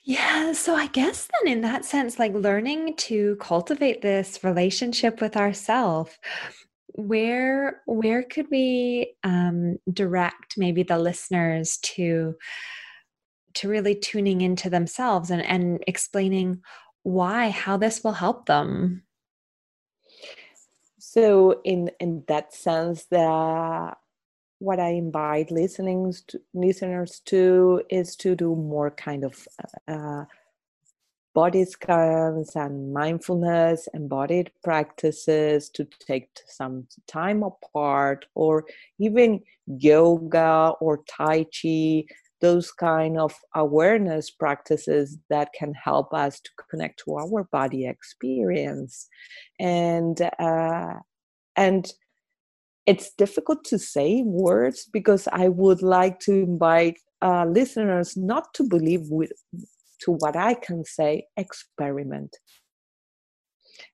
[0.04, 5.36] Yeah, so I guess then in that sense, like learning to cultivate this relationship with
[5.36, 6.18] ourself,
[6.94, 12.36] where where could we um, direct maybe the listeners to
[13.56, 16.62] to really tuning into themselves and, and explaining
[17.04, 19.04] why, how this will help them?
[21.00, 23.98] So in in that sense, that
[24.60, 29.48] what I invite listenings to, listeners to is to do more kind of
[29.88, 30.26] uh,
[31.36, 38.66] body scans and mindfulness embodied practices to take some time apart or
[39.00, 42.06] even yoga or tai chi
[42.42, 49.08] those kind of awareness practices that can help us to connect to our body experience.
[49.60, 50.94] And uh,
[51.56, 51.92] and
[52.88, 58.64] it's difficult to say words because I would like to invite uh, listeners not to
[58.64, 59.32] believe with
[60.00, 62.38] to what I can say, experiment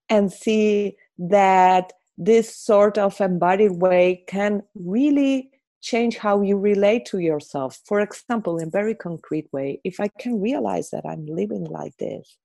[0.10, 5.50] and see that this sort of embodied way can really
[5.82, 7.80] change how you relate to yourself.
[7.86, 12.38] For example, in very concrete way, if I can realize that I'm living like this,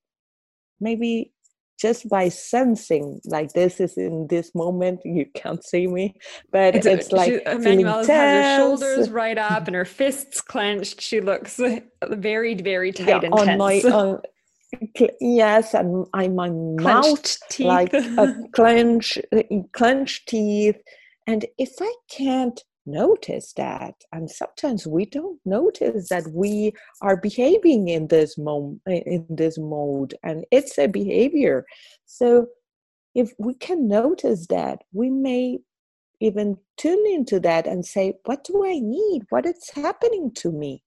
[0.80, 1.32] maybe
[1.78, 6.14] just by sensing like this is in this moment you can't see me
[6.50, 11.00] but it's, it's like she, Emmanuelle has her shoulders right up and her fists clenched
[11.00, 11.60] she looks
[12.10, 13.58] very very tight yeah, and on tense.
[13.58, 14.20] my on,
[15.20, 17.66] yes and I my mouth teeth.
[17.66, 19.18] like a clench
[19.72, 20.76] clenched teeth
[21.26, 22.60] and if I can't
[22.90, 26.72] notice that and sometimes we don't notice that we
[27.02, 31.64] are behaving in this mode in this mode and it's a behavior.
[32.06, 32.48] So
[33.14, 35.58] if we can notice that we may
[36.20, 39.22] even tune into that and say what do i need?
[39.30, 40.82] What is happening to me?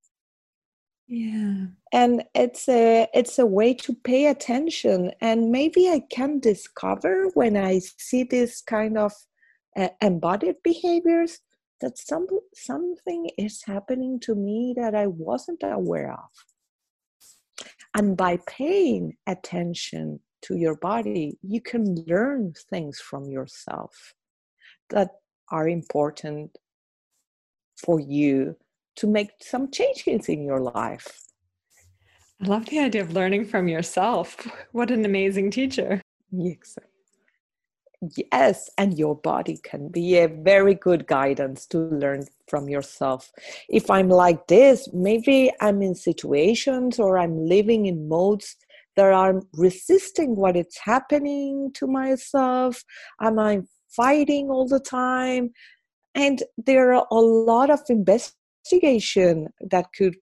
[1.07, 1.65] Yeah.
[1.91, 7.57] And it's a it's a way to pay attention and maybe i can discover when
[7.57, 9.11] i see this kind of
[9.75, 11.39] uh, embodied behaviors
[11.81, 17.65] that some, something is happening to me that I wasn't aware of.
[17.95, 24.13] And by paying attention to your body, you can learn things from yourself
[24.89, 25.09] that
[25.49, 26.57] are important
[27.77, 28.55] for you
[28.95, 31.21] to make some changes in your life.
[32.41, 34.47] I love the idea of learning from yourself.
[34.71, 36.01] What an amazing teacher.
[36.31, 36.77] Yes
[38.31, 43.31] yes and your body can be a very good guidance to learn from yourself.
[43.69, 48.57] If i'm like this maybe i'm in situations or i'm living in modes
[48.95, 52.83] that are resisting what is happening to myself.
[53.21, 55.51] Am i fighting all the time?
[56.15, 60.15] And there are a lot of investigation that could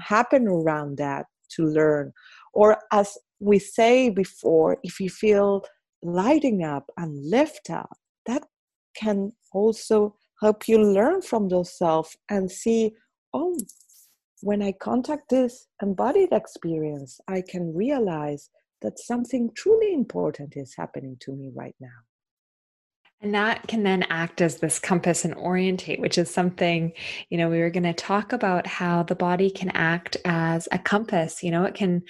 [0.00, 2.12] happen around that to learn.
[2.52, 5.64] Or as we say before if you feel
[6.06, 8.44] lighting up and lift up, that
[8.96, 12.92] can also help you learn from yourself and see,
[13.32, 13.56] oh,
[14.42, 18.50] when I contact this embodied experience, I can realize
[18.82, 21.88] that something truly important is happening to me right now.
[23.22, 26.92] And that can then act as this compass and orientate, which is something,
[27.30, 30.78] you know, we were going to talk about how the body can act as a
[30.78, 31.42] compass.
[31.42, 32.02] You know, it can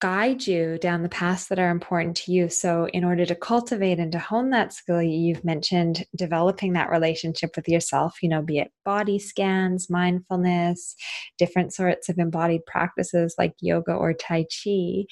[0.00, 2.48] guide you down the paths that are important to you.
[2.48, 7.54] So, in order to cultivate and to hone that skill, you've mentioned developing that relationship
[7.54, 10.96] with yourself, you know, be it body scans, mindfulness,
[11.38, 15.04] different sorts of embodied practices like yoga or Tai Chi,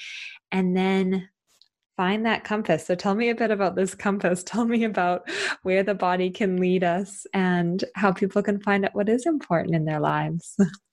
[0.51, 1.29] and then
[1.97, 2.87] find that compass.
[2.87, 4.43] So, tell me a bit about this compass.
[4.49, 5.29] Tell me about
[5.63, 9.75] where the body can lead us and how people can find out what is important
[9.75, 10.57] in their lives.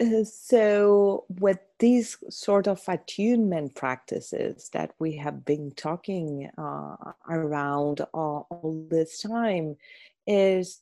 [0.00, 6.96] Uh, so with these sort of attunement practices that we have been talking uh,
[7.28, 9.76] around all, all, this time
[10.26, 10.80] is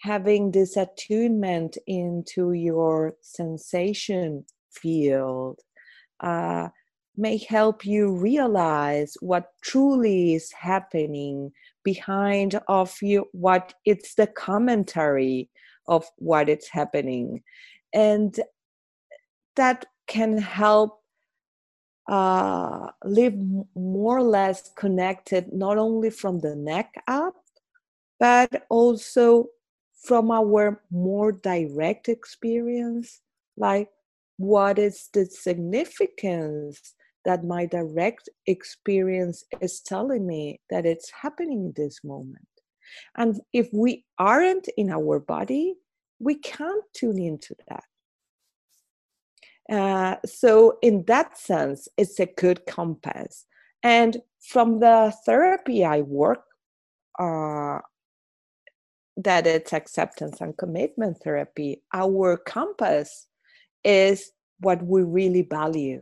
[0.00, 5.60] having this attunement into your sensation field
[6.20, 6.68] uh,
[7.18, 11.52] may help you realize what truly is happening
[11.84, 15.50] behind of you what it's the commentary
[15.86, 17.42] of what it's happening
[17.92, 18.40] and
[19.56, 21.00] that can help
[22.08, 23.34] uh, live
[23.74, 27.34] more or less connected not only from the neck up
[28.18, 29.46] but also
[30.02, 33.20] from our more direct experience
[33.56, 33.90] like
[34.38, 41.72] what is the significance that my direct experience is telling me that it's happening in
[41.76, 42.48] this moment?
[43.16, 45.74] And if we aren't in our body
[46.18, 47.84] we can't tune into that.
[49.70, 53.44] Uh, so, in that sense, it's a good compass.
[53.82, 56.42] And from the therapy I work,
[57.18, 57.78] uh,
[59.18, 63.26] that it's acceptance and commitment therapy, our compass
[63.84, 66.00] is what we really value,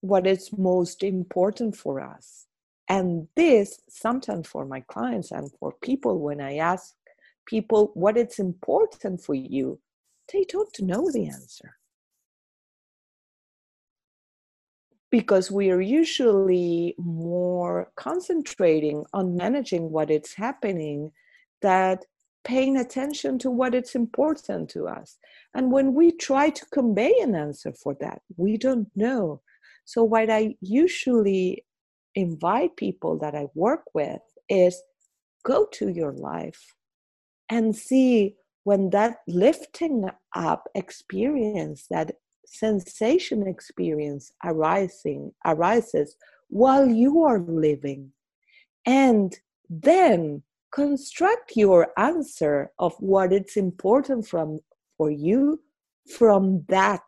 [0.00, 2.46] what is most important for us.
[2.88, 6.94] And this, sometimes for my clients and for people, when I ask
[7.46, 9.80] people what it's important for you,
[10.32, 11.76] they don't know the answer.
[15.10, 21.12] Because we are usually more concentrating on managing what is happening
[21.60, 22.04] that
[22.44, 25.18] paying attention to what it's important to us.
[25.54, 29.42] And when we try to convey an answer for that, we don't know.
[29.84, 31.64] So, what I usually
[32.14, 34.80] invite people that I work with is
[35.44, 36.74] go to your life
[37.50, 42.12] and see when that lifting up experience, that
[42.46, 46.16] sensation experience arising arises
[46.48, 48.12] while you are living.
[48.86, 49.36] And
[49.68, 54.60] then construct your answer of what it's important from
[54.96, 55.60] for you
[56.16, 57.02] from that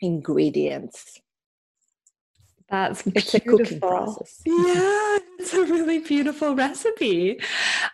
[0.00, 1.20] ingredients
[2.70, 3.54] that's it's beautiful.
[3.54, 4.42] a cooking process.
[4.46, 7.40] Yeah, it's a really beautiful recipe.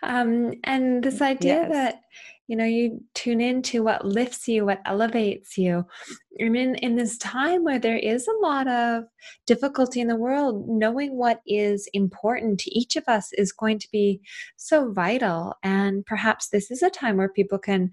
[0.03, 1.71] Um, and this idea yes.
[1.71, 2.01] that
[2.47, 5.85] you know you tune into what lifts you, what elevates you.
[6.39, 9.05] I mean, in this time where there is a lot of
[9.47, 13.87] difficulty in the world, knowing what is important to each of us is going to
[13.91, 14.21] be
[14.55, 15.55] so vital.
[15.63, 17.89] And perhaps this is a time where people can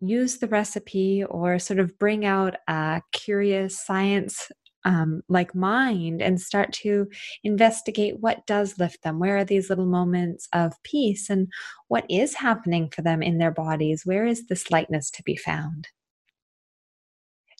[0.00, 4.50] use the recipe or sort of bring out a curious science
[4.86, 7.08] um, like mind and start to
[7.42, 9.18] investigate what does lift them.
[9.18, 11.48] Where are these little moments of peace and
[11.88, 14.06] what is happening for them in their bodies?
[14.06, 15.88] Where is this lightness to be found?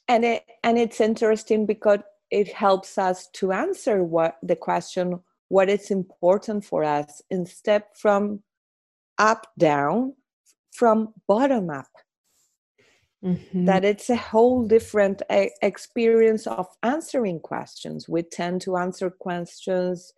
[0.09, 1.99] And it and it's interesting because
[2.31, 8.41] it helps us to answer what the question what is important for us instead from
[9.19, 10.13] up down
[10.73, 11.87] from bottom up
[13.25, 13.65] Mm-hmm.
[13.65, 18.09] That it's a whole different a- experience of answering questions.
[18.09, 20.13] We tend to answer questions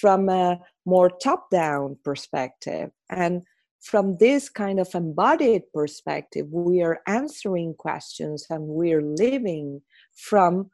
[0.00, 2.90] from a more top down perspective.
[3.10, 3.42] And
[3.80, 9.82] from this kind of embodied perspective, we are answering questions and we're living
[10.14, 10.70] from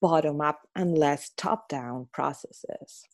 [0.00, 3.04] bottom up and less top down processes.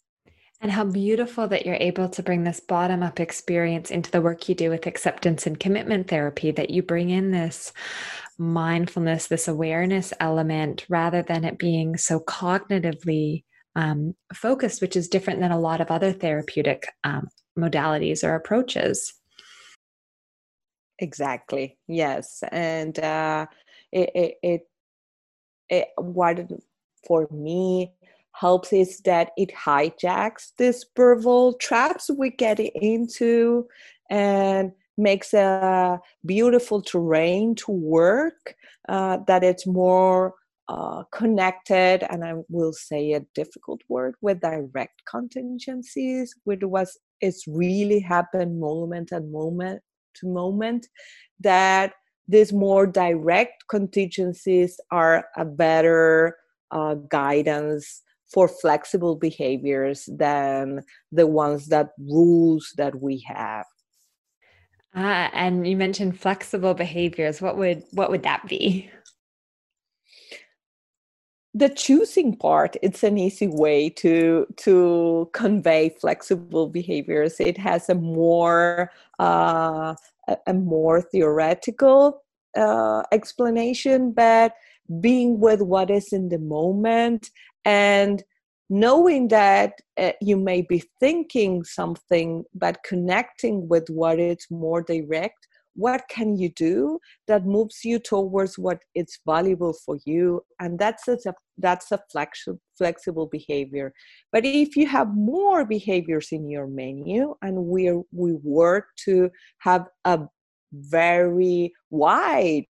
[0.61, 4.49] And how beautiful that you're able to bring this bottom up experience into the work
[4.49, 7.73] you do with acceptance and commitment therapy, that you bring in this
[8.39, 13.45] mindfulness, this awareness element, rather than it being so cognitively
[13.77, 19.15] um, focused, which is different than a lot of other therapeutic um, modalities or approaches.
[20.99, 21.79] Exactly.
[21.87, 22.43] Yes.
[22.51, 23.47] And uh,
[23.93, 24.61] it, it, it,
[25.71, 26.51] it, what
[27.07, 27.93] for me,
[28.39, 33.67] helps is that it hijacks these peripheral traps we get into
[34.11, 38.55] and makes a beautiful terrain to work
[38.89, 40.35] uh, that it's more
[40.69, 47.45] uh, connected and i will say a difficult word with direct contingencies which was it's
[47.49, 49.81] really happened moment and moment
[50.15, 50.87] to moment
[51.41, 51.95] that
[52.29, 56.37] these more direct contingencies are a better
[56.71, 58.03] uh, guidance
[58.33, 63.67] for flexible behaviors than the ones that rules that we have.
[64.95, 67.41] Ah, and you mentioned flexible behaviors.
[67.41, 68.91] What would what would that be?
[71.55, 77.41] The choosing part it's an easy way to to convey flexible behaviors.
[77.41, 79.95] It has a more uh,
[80.47, 82.23] a more theoretical
[82.57, 84.55] uh, explanation but
[85.01, 87.31] being with what is in the moment
[87.69, 88.25] and
[88.71, 95.47] knowing that uh, you may be thinking something but connecting with what is more direct
[95.75, 96.99] what can you do
[97.29, 100.43] that moves you towards what is valuable for you?
[100.59, 101.17] And that's a
[101.57, 103.93] that's a flexible flexible behavior.
[104.33, 109.87] But if you have more behaviors in your menu and we we work to have
[110.05, 110.19] a
[110.73, 112.75] very wide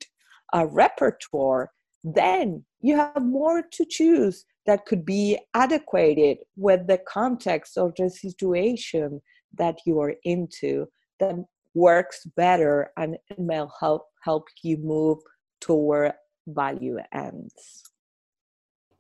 [0.53, 1.71] uh, repertoire
[2.05, 8.09] then you have more to choose that could be adequated with the context of the
[8.09, 9.21] situation
[9.55, 10.87] that you are into
[11.19, 11.35] that
[11.75, 15.19] works better and may help help you move
[15.61, 16.13] toward
[16.47, 17.83] value ends.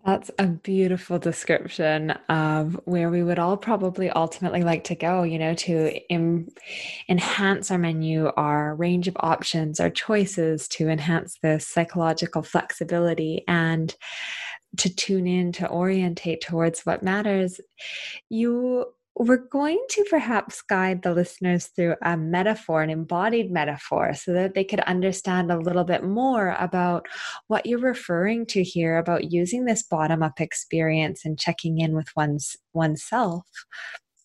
[0.05, 5.39] That's a beautiful description of where we would all probably ultimately like to go, you
[5.39, 6.49] know, to Im-
[7.09, 13.95] enhance our menu, our range of options, our choices, to enhance this psychological flexibility and
[14.79, 17.61] to tune in, to orientate towards what matters.
[18.29, 24.33] You we're going to perhaps guide the listeners through a metaphor, an embodied metaphor, so
[24.33, 27.07] that they could understand a little bit more about
[27.49, 32.09] what you're referring to here about using this bottom up experience and checking in with
[32.17, 33.47] one's oneself.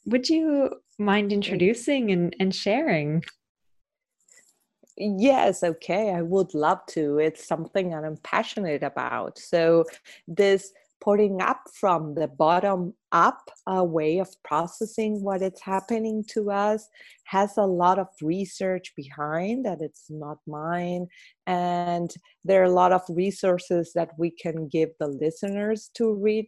[0.05, 3.23] Would you mind introducing and, and sharing?
[4.97, 7.17] Yes, okay, I would love to.
[7.19, 9.37] It's something that I'm passionate about.
[9.37, 9.83] So,
[10.27, 10.71] this
[11.01, 16.87] putting up from the bottom up a way of processing what is happening to us
[17.25, 21.05] has a lot of research behind that it's not mine
[21.47, 26.47] and there are a lot of resources that we can give the listeners to read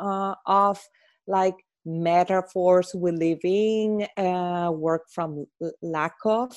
[0.00, 0.80] uh, of
[1.26, 5.44] like metaphors we live in uh, work from
[5.84, 6.56] Lakoff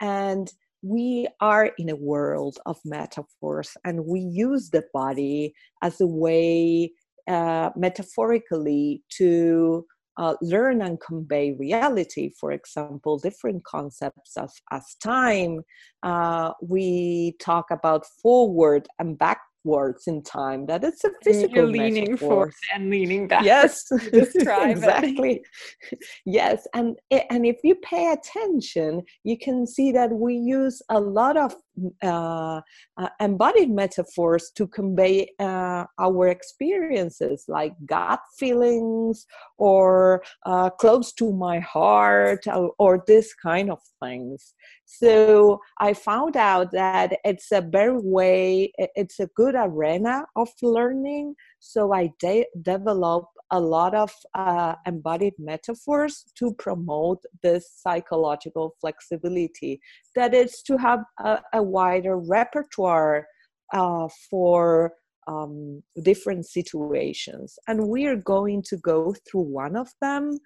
[0.00, 0.52] and
[0.84, 6.92] we are in a world of metaphors and we use the body as a way
[7.26, 9.86] uh, metaphorically to
[10.18, 12.30] uh, learn and convey reality.
[12.38, 15.62] For example, different concepts of as time.
[16.02, 21.66] Uh, we talk about forward and back words in time that it's a physical You're
[21.66, 23.44] leaning forward and leaning back.
[23.44, 25.44] Yes exactly.
[26.26, 31.00] Yes and eh, and if you pay attention you can see that we use a
[31.00, 31.54] lot of
[32.02, 32.60] uh,
[32.96, 39.26] uh, embodied metaphors to convey uh, our experiences like gut feelings
[39.58, 44.54] or uh, close to my heart or, or this kind of things.
[44.86, 51.34] So i found out that it's a very way it's a good arena of learning.
[51.60, 59.80] So i de- developed a lot of uh, embodied metaphors to promote this psychological flexibility.
[60.14, 63.26] That is to have a, a wider repertoire
[63.72, 64.94] uh, for
[65.26, 67.58] um, different situations.
[67.68, 70.38] And we are going to go through one of them.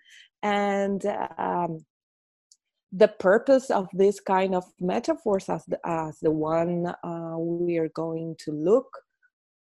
[0.43, 1.05] And
[1.39, 1.85] um,
[2.93, 7.91] the purpose of this kind of metaphors as the, as the one uh, we are
[7.91, 8.89] going to look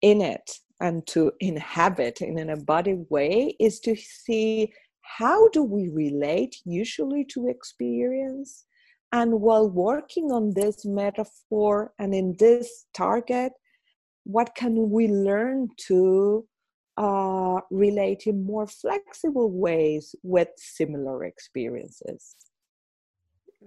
[0.01, 0.49] in it
[0.83, 4.71] and to inhabit in an embodied way is to see
[5.01, 8.65] how do we relate usually to experience
[9.13, 13.53] and while working on this metaphor and in this target
[14.25, 16.45] what can we learn to
[16.97, 22.35] uh, relate in more flexible ways with similar experiences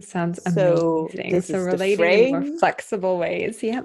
[0.01, 1.41] Sounds amazing.
[1.41, 3.63] So, so relating in more flexible ways.
[3.63, 3.81] Yeah.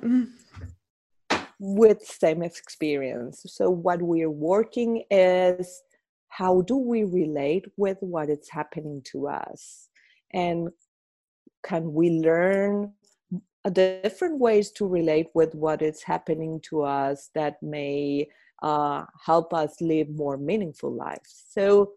[1.64, 3.44] With same experience.
[3.46, 5.84] So what we're working is
[6.30, 9.90] how do we relate with what is happening to us?
[10.34, 10.70] And
[11.64, 12.94] can we learn
[13.72, 18.28] different ways to relate with what is happening to us that may
[18.64, 21.44] uh, help us live more meaningful lives?
[21.50, 21.92] So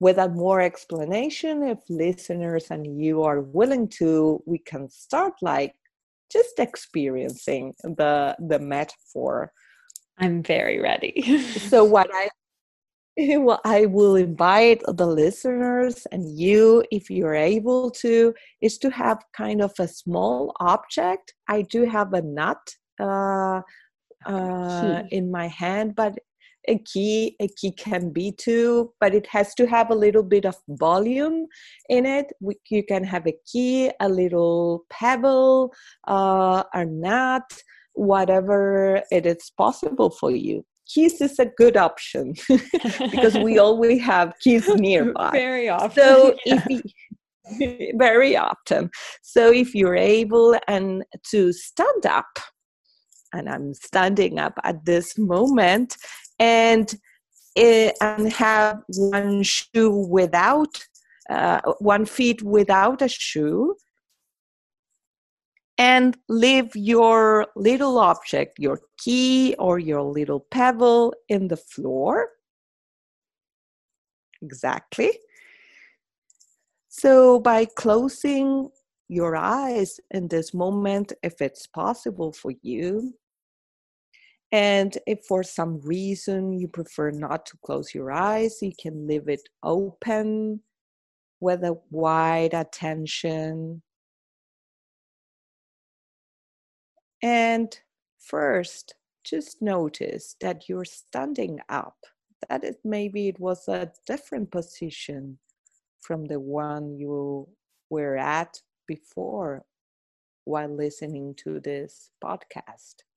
[0.00, 5.74] without more explanation if listeners and you are willing to we can start like
[6.30, 9.52] just experiencing the the metaphor.
[10.18, 11.22] I'm very ready.
[11.70, 12.28] So what i
[13.38, 19.18] well i will invite the listeners and you if you're able to is to have
[19.36, 21.34] kind of a small object.
[21.48, 22.58] I do have a nut
[23.00, 23.62] uh,
[24.26, 26.18] uh, in my hand but
[26.68, 30.44] a key a key can be too but it has to have a little bit
[30.44, 31.46] of volume
[31.88, 32.26] in it.
[32.70, 35.72] You can have a key a little pebble
[36.06, 37.50] uh, a nut
[37.94, 40.64] whatever it is possible for you.
[40.86, 45.30] Keys is a good option because we always have keys nearby.
[45.32, 46.62] Very often so yeah.
[46.68, 46.84] if
[47.50, 48.90] you, very often.
[49.22, 52.26] So if you're able and to stand up
[53.32, 55.96] and i'm standing up at this moment
[56.38, 56.98] and
[57.56, 60.86] and have one shoe without
[61.30, 63.74] uh, one feet without a shoe
[65.76, 72.28] and leave your little object your key or your little pebble in the floor.
[74.42, 75.18] Exactly.
[76.88, 78.70] So by closing
[79.08, 83.14] your eyes in this moment if it's possible for you
[84.50, 89.28] and if for some reason you prefer not to close your eyes, you can leave
[89.28, 90.60] it open
[91.40, 93.82] with a wide attention.
[97.22, 97.78] And
[98.18, 98.94] first,
[99.24, 101.96] just notice that you're standing up,
[102.48, 105.38] that it maybe it was a different position
[106.00, 107.48] from the one you
[107.90, 109.64] were at before
[110.44, 113.07] while listening to this podcast.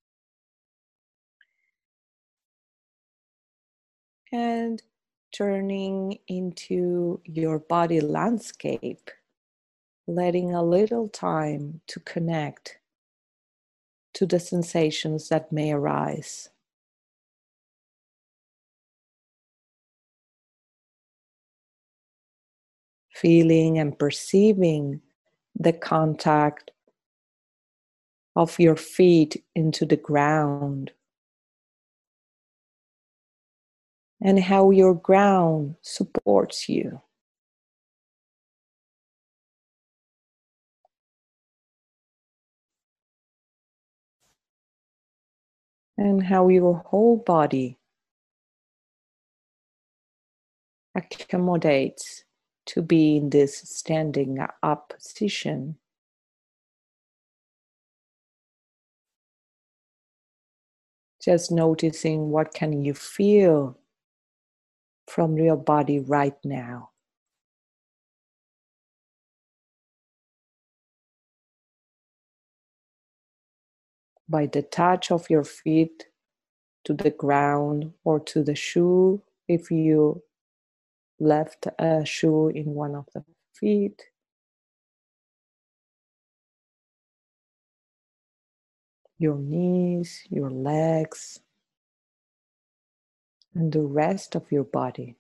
[4.32, 4.82] And
[5.32, 9.10] turning into your body landscape,
[10.08, 12.78] letting a little time to connect
[14.14, 16.50] to the sensations that may arise.
[23.14, 25.02] Feeling and perceiving
[25.58, 26.72] the contact
[28.36, 30.92] of your feet into the ground
[34.22, 37.02] and how your ground supports you.
[45.98, 47.78] And how your whole body
[50.96, 52.24] accommodates
[52.66, 55.78] to be in this standing up position.
[61.24, 63.78] Just noticing what can you feel
[65.12, 66.90] from your body right now.
[74.30, 76.06] By the touch of your feet
[76.86, 80.24] to the ground or to the shoe, if you
[81.20, 84.02] left a shoe in one of the feet.
[89.20, 91.42] Your knees, your legs,
[93.54, 95.16] and the rest of your body.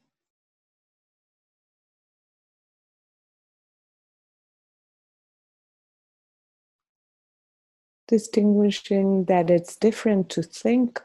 [8.07, 11.01] Distinguishing that it's different to think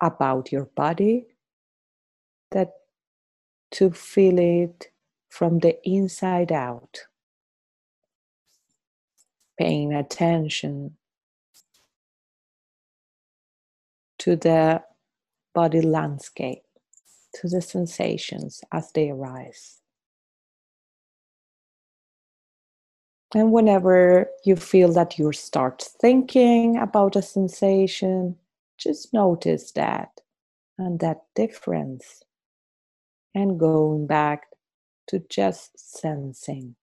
[0.00, 1.26] about your body
[2.50, 2.72] that
[3.72, 4.88] to feel it
[5.28, 6.98] from the inside out.
[9.58, 10.96] Paying attention
[14.18, 14.82] to the
[15.54, 16.62] body landscape,
[17.34, 19.80] to the sensations as they arise.
[23.34, 28.36] And whenever you feel that you start thinking about a sensation,
[28.76, 30.20] just notice that
[30.78, 32.24] and that difference
[33.34, 34.46] and going back
[35.08, 36.74] to just sensing.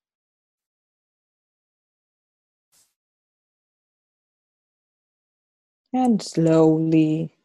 [5.93, 7.36] And slowly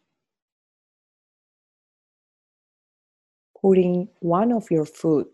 [3.63, 5.31] putting one of your foot,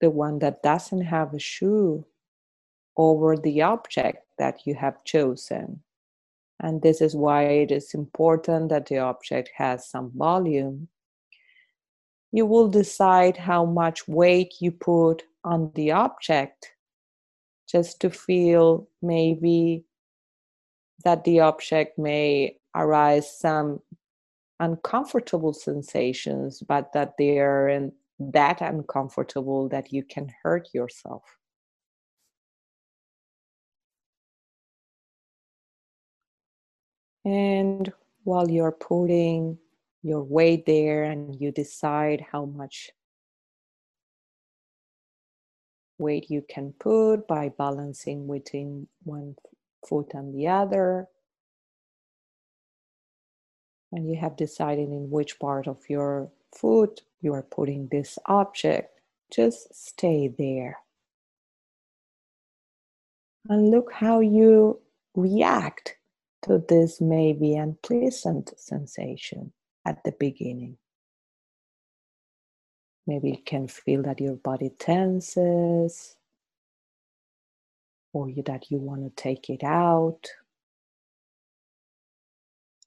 [0.00, 2.04] the one that doesn't have a shoe,
[2.96, 5.82] over the object that you have chosen.
[6.60, 10.88] And this is why it is important that the object has some volume
[12.32, 16.72] you will decide how much weight you put on the object
[17.68, 19.84] just to feel maybe
[21.04, 23.80] that the object may arise some
[24.60, 27.90] uncomfortable sensations, but that they are
[28.20, 31.24] that uncomfortable that you can hurt yourself.
[37.24, 37.92] And
[38.24, 39.58] while you're putting
[40.02, 42.90] your weight there and you decide how much
[45.98, 49.36] weight you can put by balancing between one
[49.86, 51.06] foot and the other.
[53.92, 59.00] And you have decided in which part of your foot you are putting this object.
[59.32, 60.78] Just stay there.
[63.48, 64.80] And look how you
[65.14, 65.96] react
[66.42, 69.52] to this maybe unpleasant sensation
[69.84, 70.76] at the beginning.
[73.06, 76.16] Maybe you can feel that your body tenses
[78.12, 80.28] or that you want to take it out.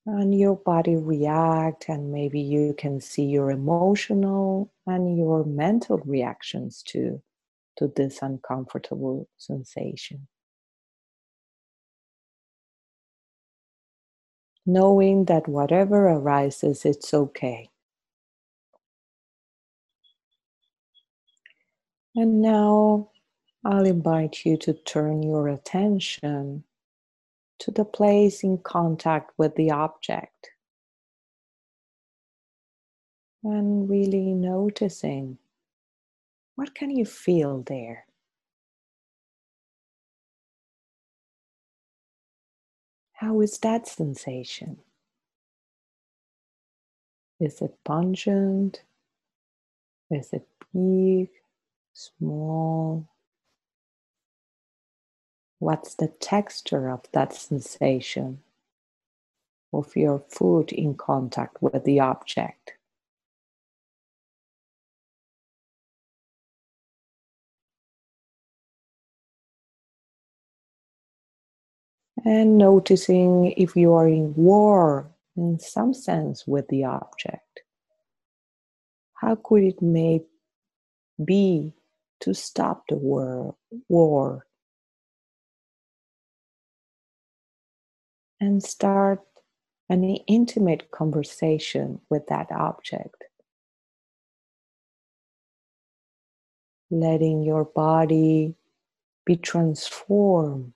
[0.05, 6.83] And your body react and maybe you can see your emotional and your mental reactions
[6.87, 7.21] to,
[7.77, 10.27] to this uncomfortable sensation.
[14.65, 17.69] knowing that whatever arises, it's okay.
[22.15, 23.09] And now
[23.65, 26.63] I'll invite you to turn your attention
[27.63, 30.49] to the place in contact with the object.
[33.41, 35.37] And really noticing
[36.55, 38.05] what can you feel there?
[43.13, 44.79] How is that sensation?
[47.39, 48.83] Is it pungent?
[50.11, 51.29] Is it big,
[51.93, 53.07] small?
[55.63, 58.39] What's the texture of that sensation
[59.71, 62.73] of your foot in contact with the object?
[72.25, 77.61] and noticing if you are in war in some sense with the object.
[79.13, 80.23] How could it may
[81.23, 81.73] be
[82.21, 83.55] to stop the war,
[83.89, 84.45] war
[88.39, 89.21] and start
[89.89, 93.23] an intimate conversation with that object?
[96.89, 98.55] Letting your body
[99.25, 100.73] be transformed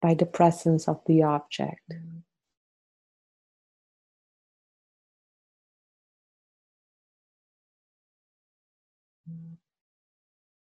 [0.00, 1.92] by the presence of the object.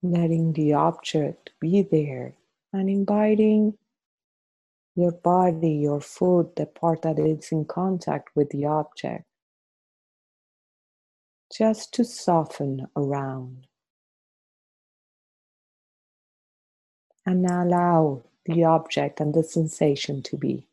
[0.04, 2.34] letting the object be there
[2.72, 3.76] and inviting
[4.96, 9.24] your body, your foot, the part that is in contact with the object,
[11.56, 13.66] just to soften around.
[17.26, 20.68] And allow the object and the sensation to be.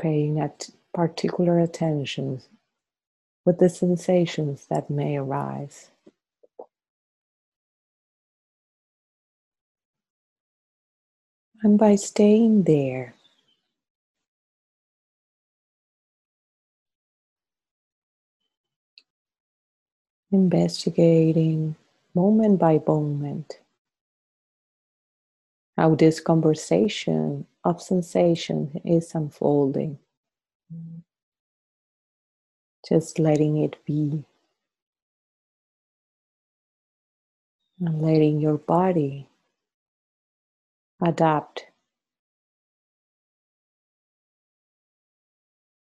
[0.00, 2.42] Paying at particular attention
[3.46, 5.91] with the sensations that may arise.
[11.62, 13.14] And by staying there,
[20.32, 21.76] investigating
[22.14, 23.60] moment by moment
[25.76, 29.98] how this conversation of sensation is unfolding.
[32.88, 34.24] Just letting it be.
[37.80, 39.28] And letting your body
[41.02, 41.66] adapt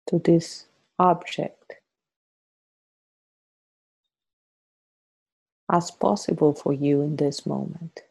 [0.09, 0.67] to this
[0.99, 1.75] object
[5.73, 8.03] as possible for you in this moment.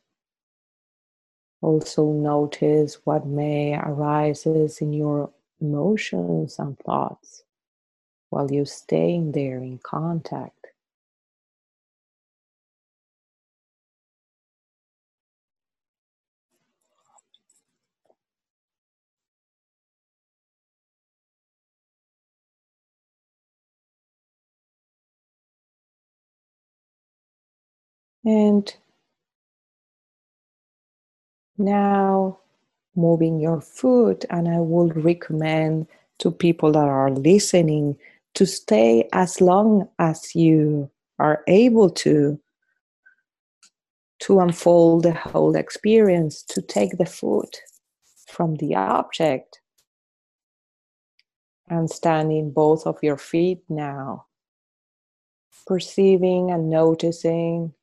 [1.62, 5.32] Also notice what may arises in your
[5.62, 7.43] emotions and thoughts
[8.30, 10.55] while you're staying there in contact.
[28.26, 28.76] And
[31.57, 32.39] now
[32.95, 35.88] moving your foot, and I would recommend
[36.19, 37.97] to people that are listening
[38.36, 42.39] to stay as long as you are able to
[44.19, 47.57] to unfold the whole experience to take the foot
[48.28, 49.59] from the object
[51.69, 54.26] and standing both of your feet now
[55.67, 57.74] perceiving and noticing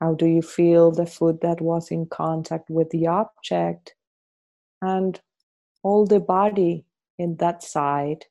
[0.00, 3.94] how do you feel the foot that was in contact with the object?
[4.82, 5.20] And
[5.82, 6.84] all the body
[7.18, 8.26] in that side.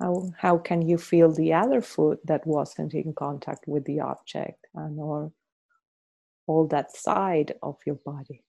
[0.00, 4.66] How, how can you feel the other foot that wasn't in contact with the object
[4.74, 5.32] and or
[6.46, 8.42] all that side of your body?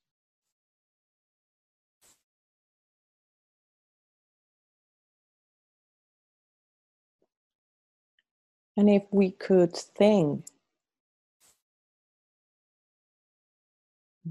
[8.77, 10.45] And if we could think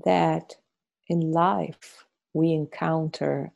[0.04, 0.56] that
[1.08, 3.52] in life we encounter,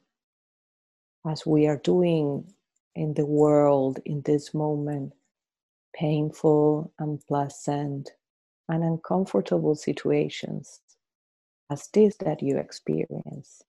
[1.26, 2.53] as we are doing
[2.95, 5.14] in the world in this moment,
[5.95, 8.11] painful, unpleasant,
[8.68, 10.80] and uncomfortable situations
[11.70, 13.62] as this that you experience.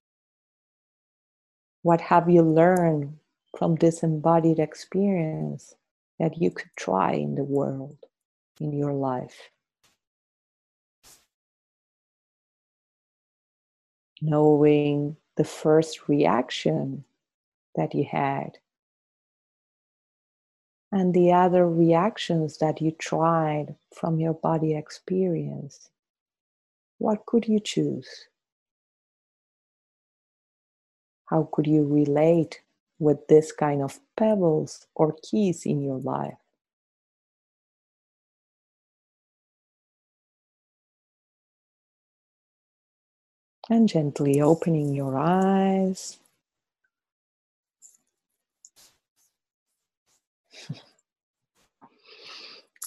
[1.82, 3.18] What have you learned
[3.58, 5.76] from this embodied experience
[6.20, 7.98] that you could try in the world,
[8.60, 9.50] in your life.
[14.22, 17.04] Knowing the first reaction
[17.76, 18.58] that you had
[20.92, 25.90] and the other reactions that you tried from your body experience.
[27.00, 28.08] What could you choose?
[31.26, 32.62] How could you relate
[33.06, 36.34] with this kind of pebbles or keys in your life.
[43.70, 46.20] And gently opening your eyes.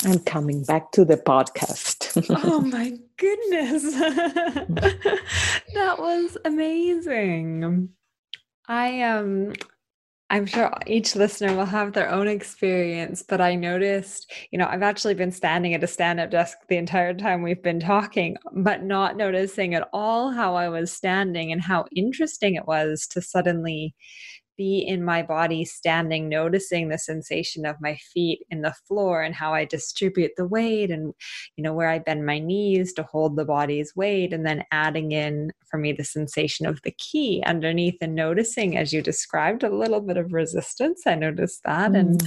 [0.05, 2.23] and coming back to the podcast.
[2.45, 3.83] oh my goodness.
[5.75, 7.89] that was amazing.
[8.67, 9.55] I um
[10.31, 14.83] I'm sure each listener will have their own experience, but I noticed, you know, I've
[14.83, 18.83] actually been standing at a stand up desk the entire time we've been talking, but
[18.83, 23.95] not noticing at all how I was standing and how interesting it was to suddenly
[24.59, 29.35] be in my body standing, noticing the sensation of my feet in the floor and
[29.35, 31.15] how I distribute the weight and,
[31.57, 34.35] you know, where I bend my knees to hold the body's weight.
[34.35, 38.93] And then adding in for me the sensation of the key underneath and noticing, as
[38.93, 41.05] you described, a little bit of resistance.
[41.07, 41.93] I noticed that.
[41.93, 42.01] Mm.
[42.01, 42.23] And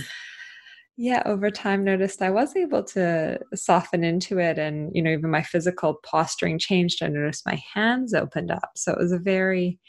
[0.97, 5.31] yeah over time noticed i was able to soften into it and you know even
[5.31, 9.79] my physical posturing changed i noticed my hands opened up so it was a very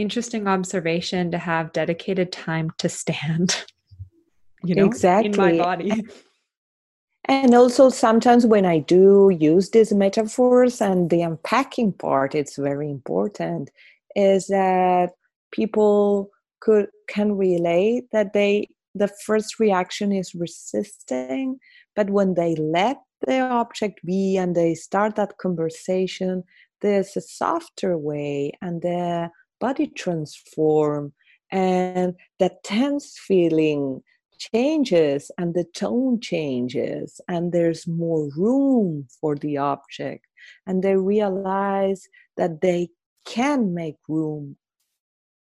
[0.00, 3.64] interesting observation to have dedicated time to stand
[4.64, 6.04] you know exactly in my body.
[7.26, 12.90] And also sometimes when i do use these metaphors and the unpacking part it's very
[12.90, 13.70] important
[14.16, 15.10] is that
[15.52, 16.30] people
[16.60, 21.58] could can relate that they the first reaction is resisting
[21.94, 26.42] but when they let the object be and they start that conversation
[26.80, 29.30] there's a softer way and the
[29.60, 31.12] body transform
[31.52, 34.02] and that tense feeling
[34.38, 40.24] changes and the tone changes and there's more room for the object
[40.66, 42.88] and they realize that they
[43.26, 44.56] can make room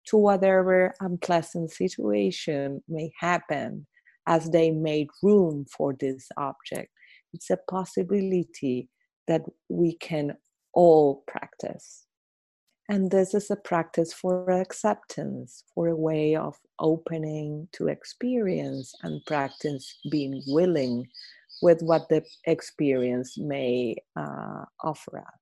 [0.07, 3.87] to whatever unpleasant situation may happen
[4.27, 6.91] as they made room for this object.
[7.33, 8.89] It's a possibility
[9.29, 10.37] that we can
[10.73, 12.07] all practice.
[12.91, 19.24] And this is a practice for acceptance, for a way of opening to experience and
[19.26, 21.07] practice being willing
[21.62, 25.39] with what the experience may uh, offer us.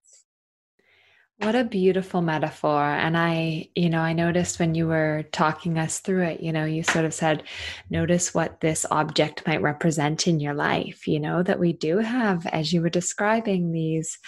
[1.40, 2.82] What a beautiful metaphor.
[2.82, 6.64] And I, you know, I noticed when you were talking us through it, you know,
[6.64, 7.44] you sort of said,
[7.90, 12.44] notice what this object might represent in your life, you know, that we do have,
[12.46, 14.18] as you were describing, these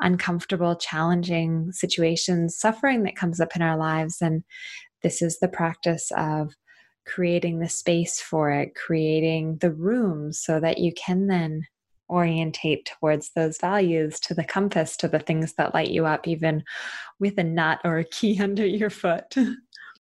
[0.00, 4.22] uncomfortable, challenging situations, suffering that comes up in our lives.
[4.22, 4.42] And
[5.02, 6.54] this is the practice of
[7.06, 11.66] creating the space for it, creating the room so that you can then
[12.08, 16.62] orientate towards those values to the compass to the things that light you up even
[17.18, 19.34] with a nut or a key under your foot.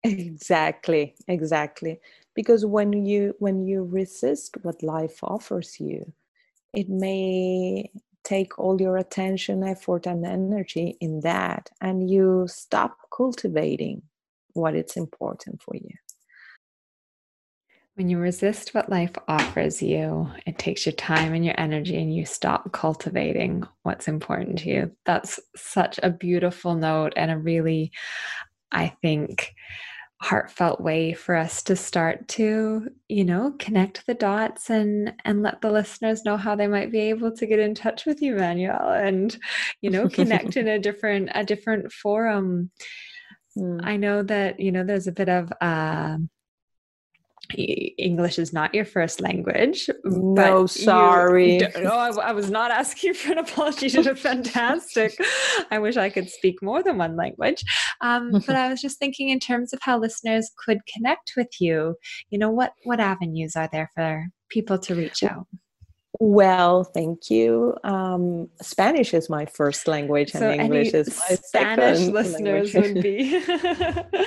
[0.03, 1.99] Exactly exactly.
[2.33, 6.11] Because when you when you resist what life offers you
[6.73, 7.89] it may
[8.23, 14.01] take all your attention effort and energy in that and you stop cultivating
[14.53, 15.95] what it's important for you
[17.95, 22.13] when you resist what life offers you, it takes your time and your energy, and
[22.13, 24.91] you stop cultivating what's important to you.
[25.05, 27.91] That's such a beautiful note, and a really,
[28.71, 29.53] I think,
[30.21, 35.61] heartfelt way for us to start to you know connect the dots and and let
[35.61, 38.91] the listeners know how they might be able to get in touch with you manuel
[38.91, 39.39] and
[39.81, 42.69] you know connect in a different a different forum
[43.57, 43.79] mm.
[43.83, 46.15] i know that you know there's a bit of uh,
[47.57, 49.89] English is not your first language.
[50.05, 51.59] No, sorry.
[51.77, 53.87] no, I, I, was not asking for an apology.
[53.87, 55.19] You did a fantastic.
[55.69, 57.63] I wish I could speak more than one language.
[58.01, 61.95] Um, but I was just thinking in terms of how listeners could connect with you.
[62.29, 65.47] You know, what what avenues are there for people to reach out?
[66.23, 67.73] Well, thank you.
[67.83, 72.93] Um, Spanish is my first language, and so English is my Spanish second listeners language.
[72.93, 73.35] would be.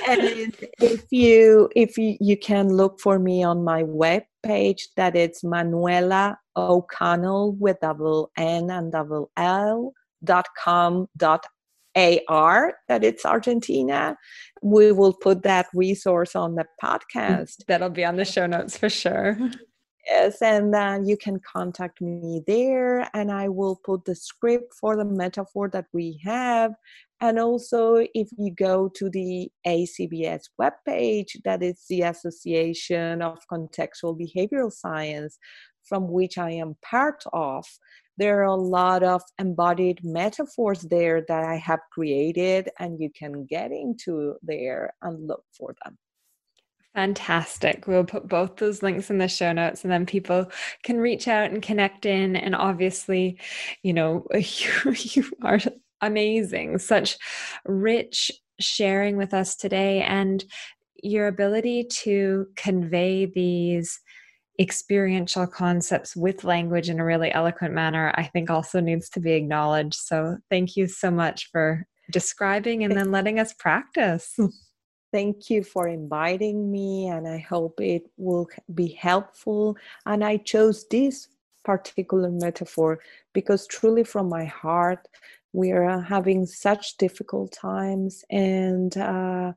[0.09, 5.15] and if you if you, you can look for me on my web page, that
[5.15, 11.45] it's Manuela O'Connell with double N and double L dot com dot
[11.95, 14.17] AR that it's Argentina.
[14.61, 17.63] We will put that resource on the podcast.
[17.69, 19.39] That'll be on the show notes for sure.
[20.07, 24.95] Yes, and then you can contact me there, and I will put the script for
[24.95, 26.73] the metaphor that we have.
[27.21, 34.15] And also, if you go to the ACBS webpage, that is the Association of Contextual
[34.19, 35.39] Behavioral Science,
[35.83, 37.65] from which I am part of,
[38.17, 43.45] there are a lot of embodied metaphors there that I have created, and you can
[43.45, 45.97] get into there and look for them.
[46.95, 47.87] Fantastic.
[47.87, 50.49] We'll put both those links in the show notes and then people
[50.81, 52.37] can reach out and connect in.
[52.37, 53.37] And obviously,
[53.83, 55.59] you know, you, you are
[55.99, 56.79] amazing.
[56.79, 57.17] Such
[57.65, 58.31] rich
[58.61, 60.43] sharing with us today and
[61.03, 63.99] your ability to convey these
[64.57, 69.33] experiential concepts with language in a really eloquent manner, I think also needs to be
[69.33, 69.95] acknowledged.
[69.95, 74.39] So thank you so much for describing and then letting us practice.
[75.15, 79.77] Thank you for inviting me, and I hope it will be helpful.
[80.05, 81.29] And I chose this
[81.63, 82.99] particular metaphor
[83.31, 85.07] because truly from my heart,
[85.53, 89.53] we are having such difficult times and uh,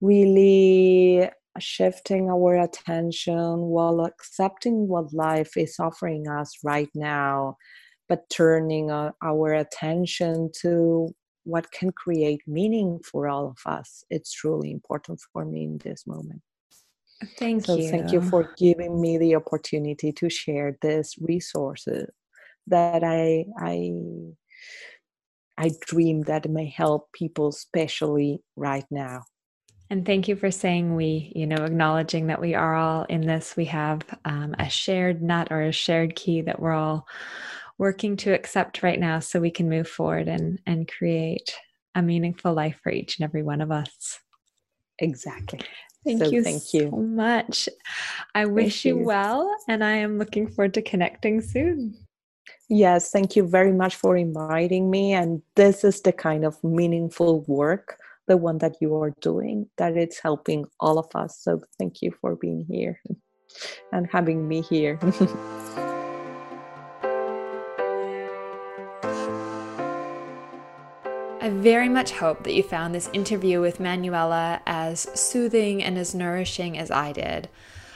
[0.00, 1.28] really
[1.58, 7.58] shifting our attention while accepting what life is offering us right now,
[8.08, 11.14] but turning uh, our attention to
[11.44, 14.04] what can create meaning for all of us.
[14.10, 16.42] It's truly important for me in this moment.
[17.36, 17.90] Thank so you.
[17.90, 22.08] thank you for giving me the opportunity to share these resources
[22.66, 23.92] that I I
[25.58, 29.24] I dream that may help people, especially right now.
[29.90, 33.56] And thank you for saying we, you know, acknowledging that we are all in this.
[33.56, 37.06] We have um, a shared nut or a shared key that we're all
[37.80, 41.56] working to accept right now so we can move forward and, and create
[41.94, 44.20] a meaningful life for each and every one of us.
[44.98, 45.60] Exactly.
[46.04, 47.70] Thank so you thank you so much.
[48.34, 48.98] I wish you.
[48.98, 51.96] you well, and I am looking forward to connecting soon.
[52.68, 55.14] Yes, thank you very much for inviting me.
[55.14, 57.96] And this is the kind of meaningful work
[58.28, 62.12] the one that you are doing that it's helping all of us so thank you
[62.20, 63.00] for being here
[63.90, 65.00] and having me here
[71.42, 76.14] I very much hope that you found this interview with Manuela as soothing and as
[76.14, 77.48] nourishing as I did.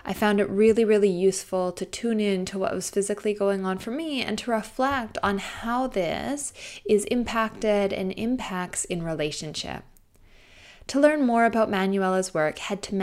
[0.03, 3.76] I found it really, really useful to tune in to what was physically going on
[3.76, 6.55] for me and to reflect on how this
[6.88, 9.84] is impacted and impacts in relationship.
[10.86, 12.95] To learn more about Manuela's work, head to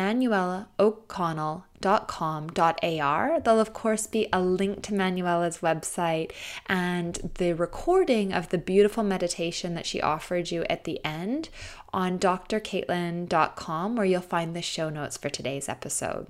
[1.82, 3.40] manuelaoconnell.com.ar.
[3.42, 6.32] There'll, of course, be a link to Manuela's website
[6.68, 11.50] and the recording of the beautiful meditation that she offered you at the end
[11.94, 16.28] on drcaitlin.com, where you'll find the show notes for today's episode.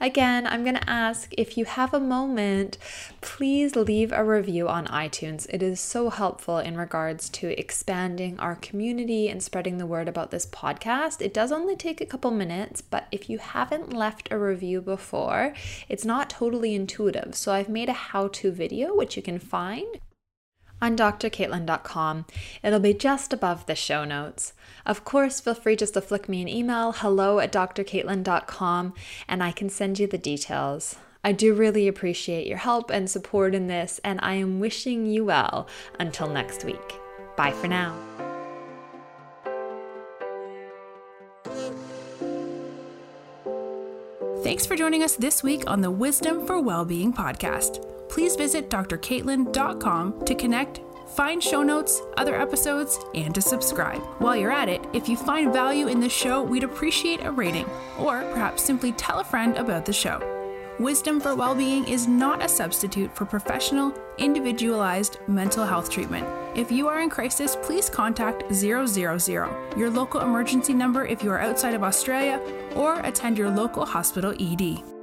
[0.00, 2.78] Again, I'm going to ask if you have a moment,
[3.20, 5.46] please leave a review on iTunes.
[5.50, 10.30] It is so helpful in regards to expanding our community and spreading the word about
[10.30, 11.20] this podcast.
[11.20, 15.54] It does only take a couple minutes, but if you haven't left a review before,
[15.88, 17.34] it's not totally intuitive.
[17.34, 20.00] So I've made a how to video, which you can find
[20.80, 22.26] on drcaitlin.com.
[22.62, 24.52] It'll be just above the show notes.
[24.86, 28.94] Of course, feel free just to flick me an email, hello at drcaitlin.com,
[29.28, 30.96] and I can send you the details.
[31.22, 35.24] I do really appreciate your help and support in this, and I am wishing you
[35.24, 35.66] well
[35.98, 37.00] until next week.
[37.36, 37.96] Bye for now.
[44.42, 47.82] Thanks for joining us this week on the Wisdom for Wellbeing podcast
[48.14, 54.00] please visit drcaitlin.com to connect, find show notes, other episodes, and to subscribe.
[54.18, 57.66] While you're at it, if you find value in the show, we'd appreciate a rating,
[57.98, 60.20] or perhaps simply tell a friend about the show.
[60.80, 66.26] Wisdom for Wellbeing is not a substitute for professional, individualized mental health treatment.
[66.56, 69.16] If you are in crisis, please contact 000,
[69.76, 72.40] your local emergency number if you are outside of Australia,
[72.74, 74.93] or attend your local hospital ED.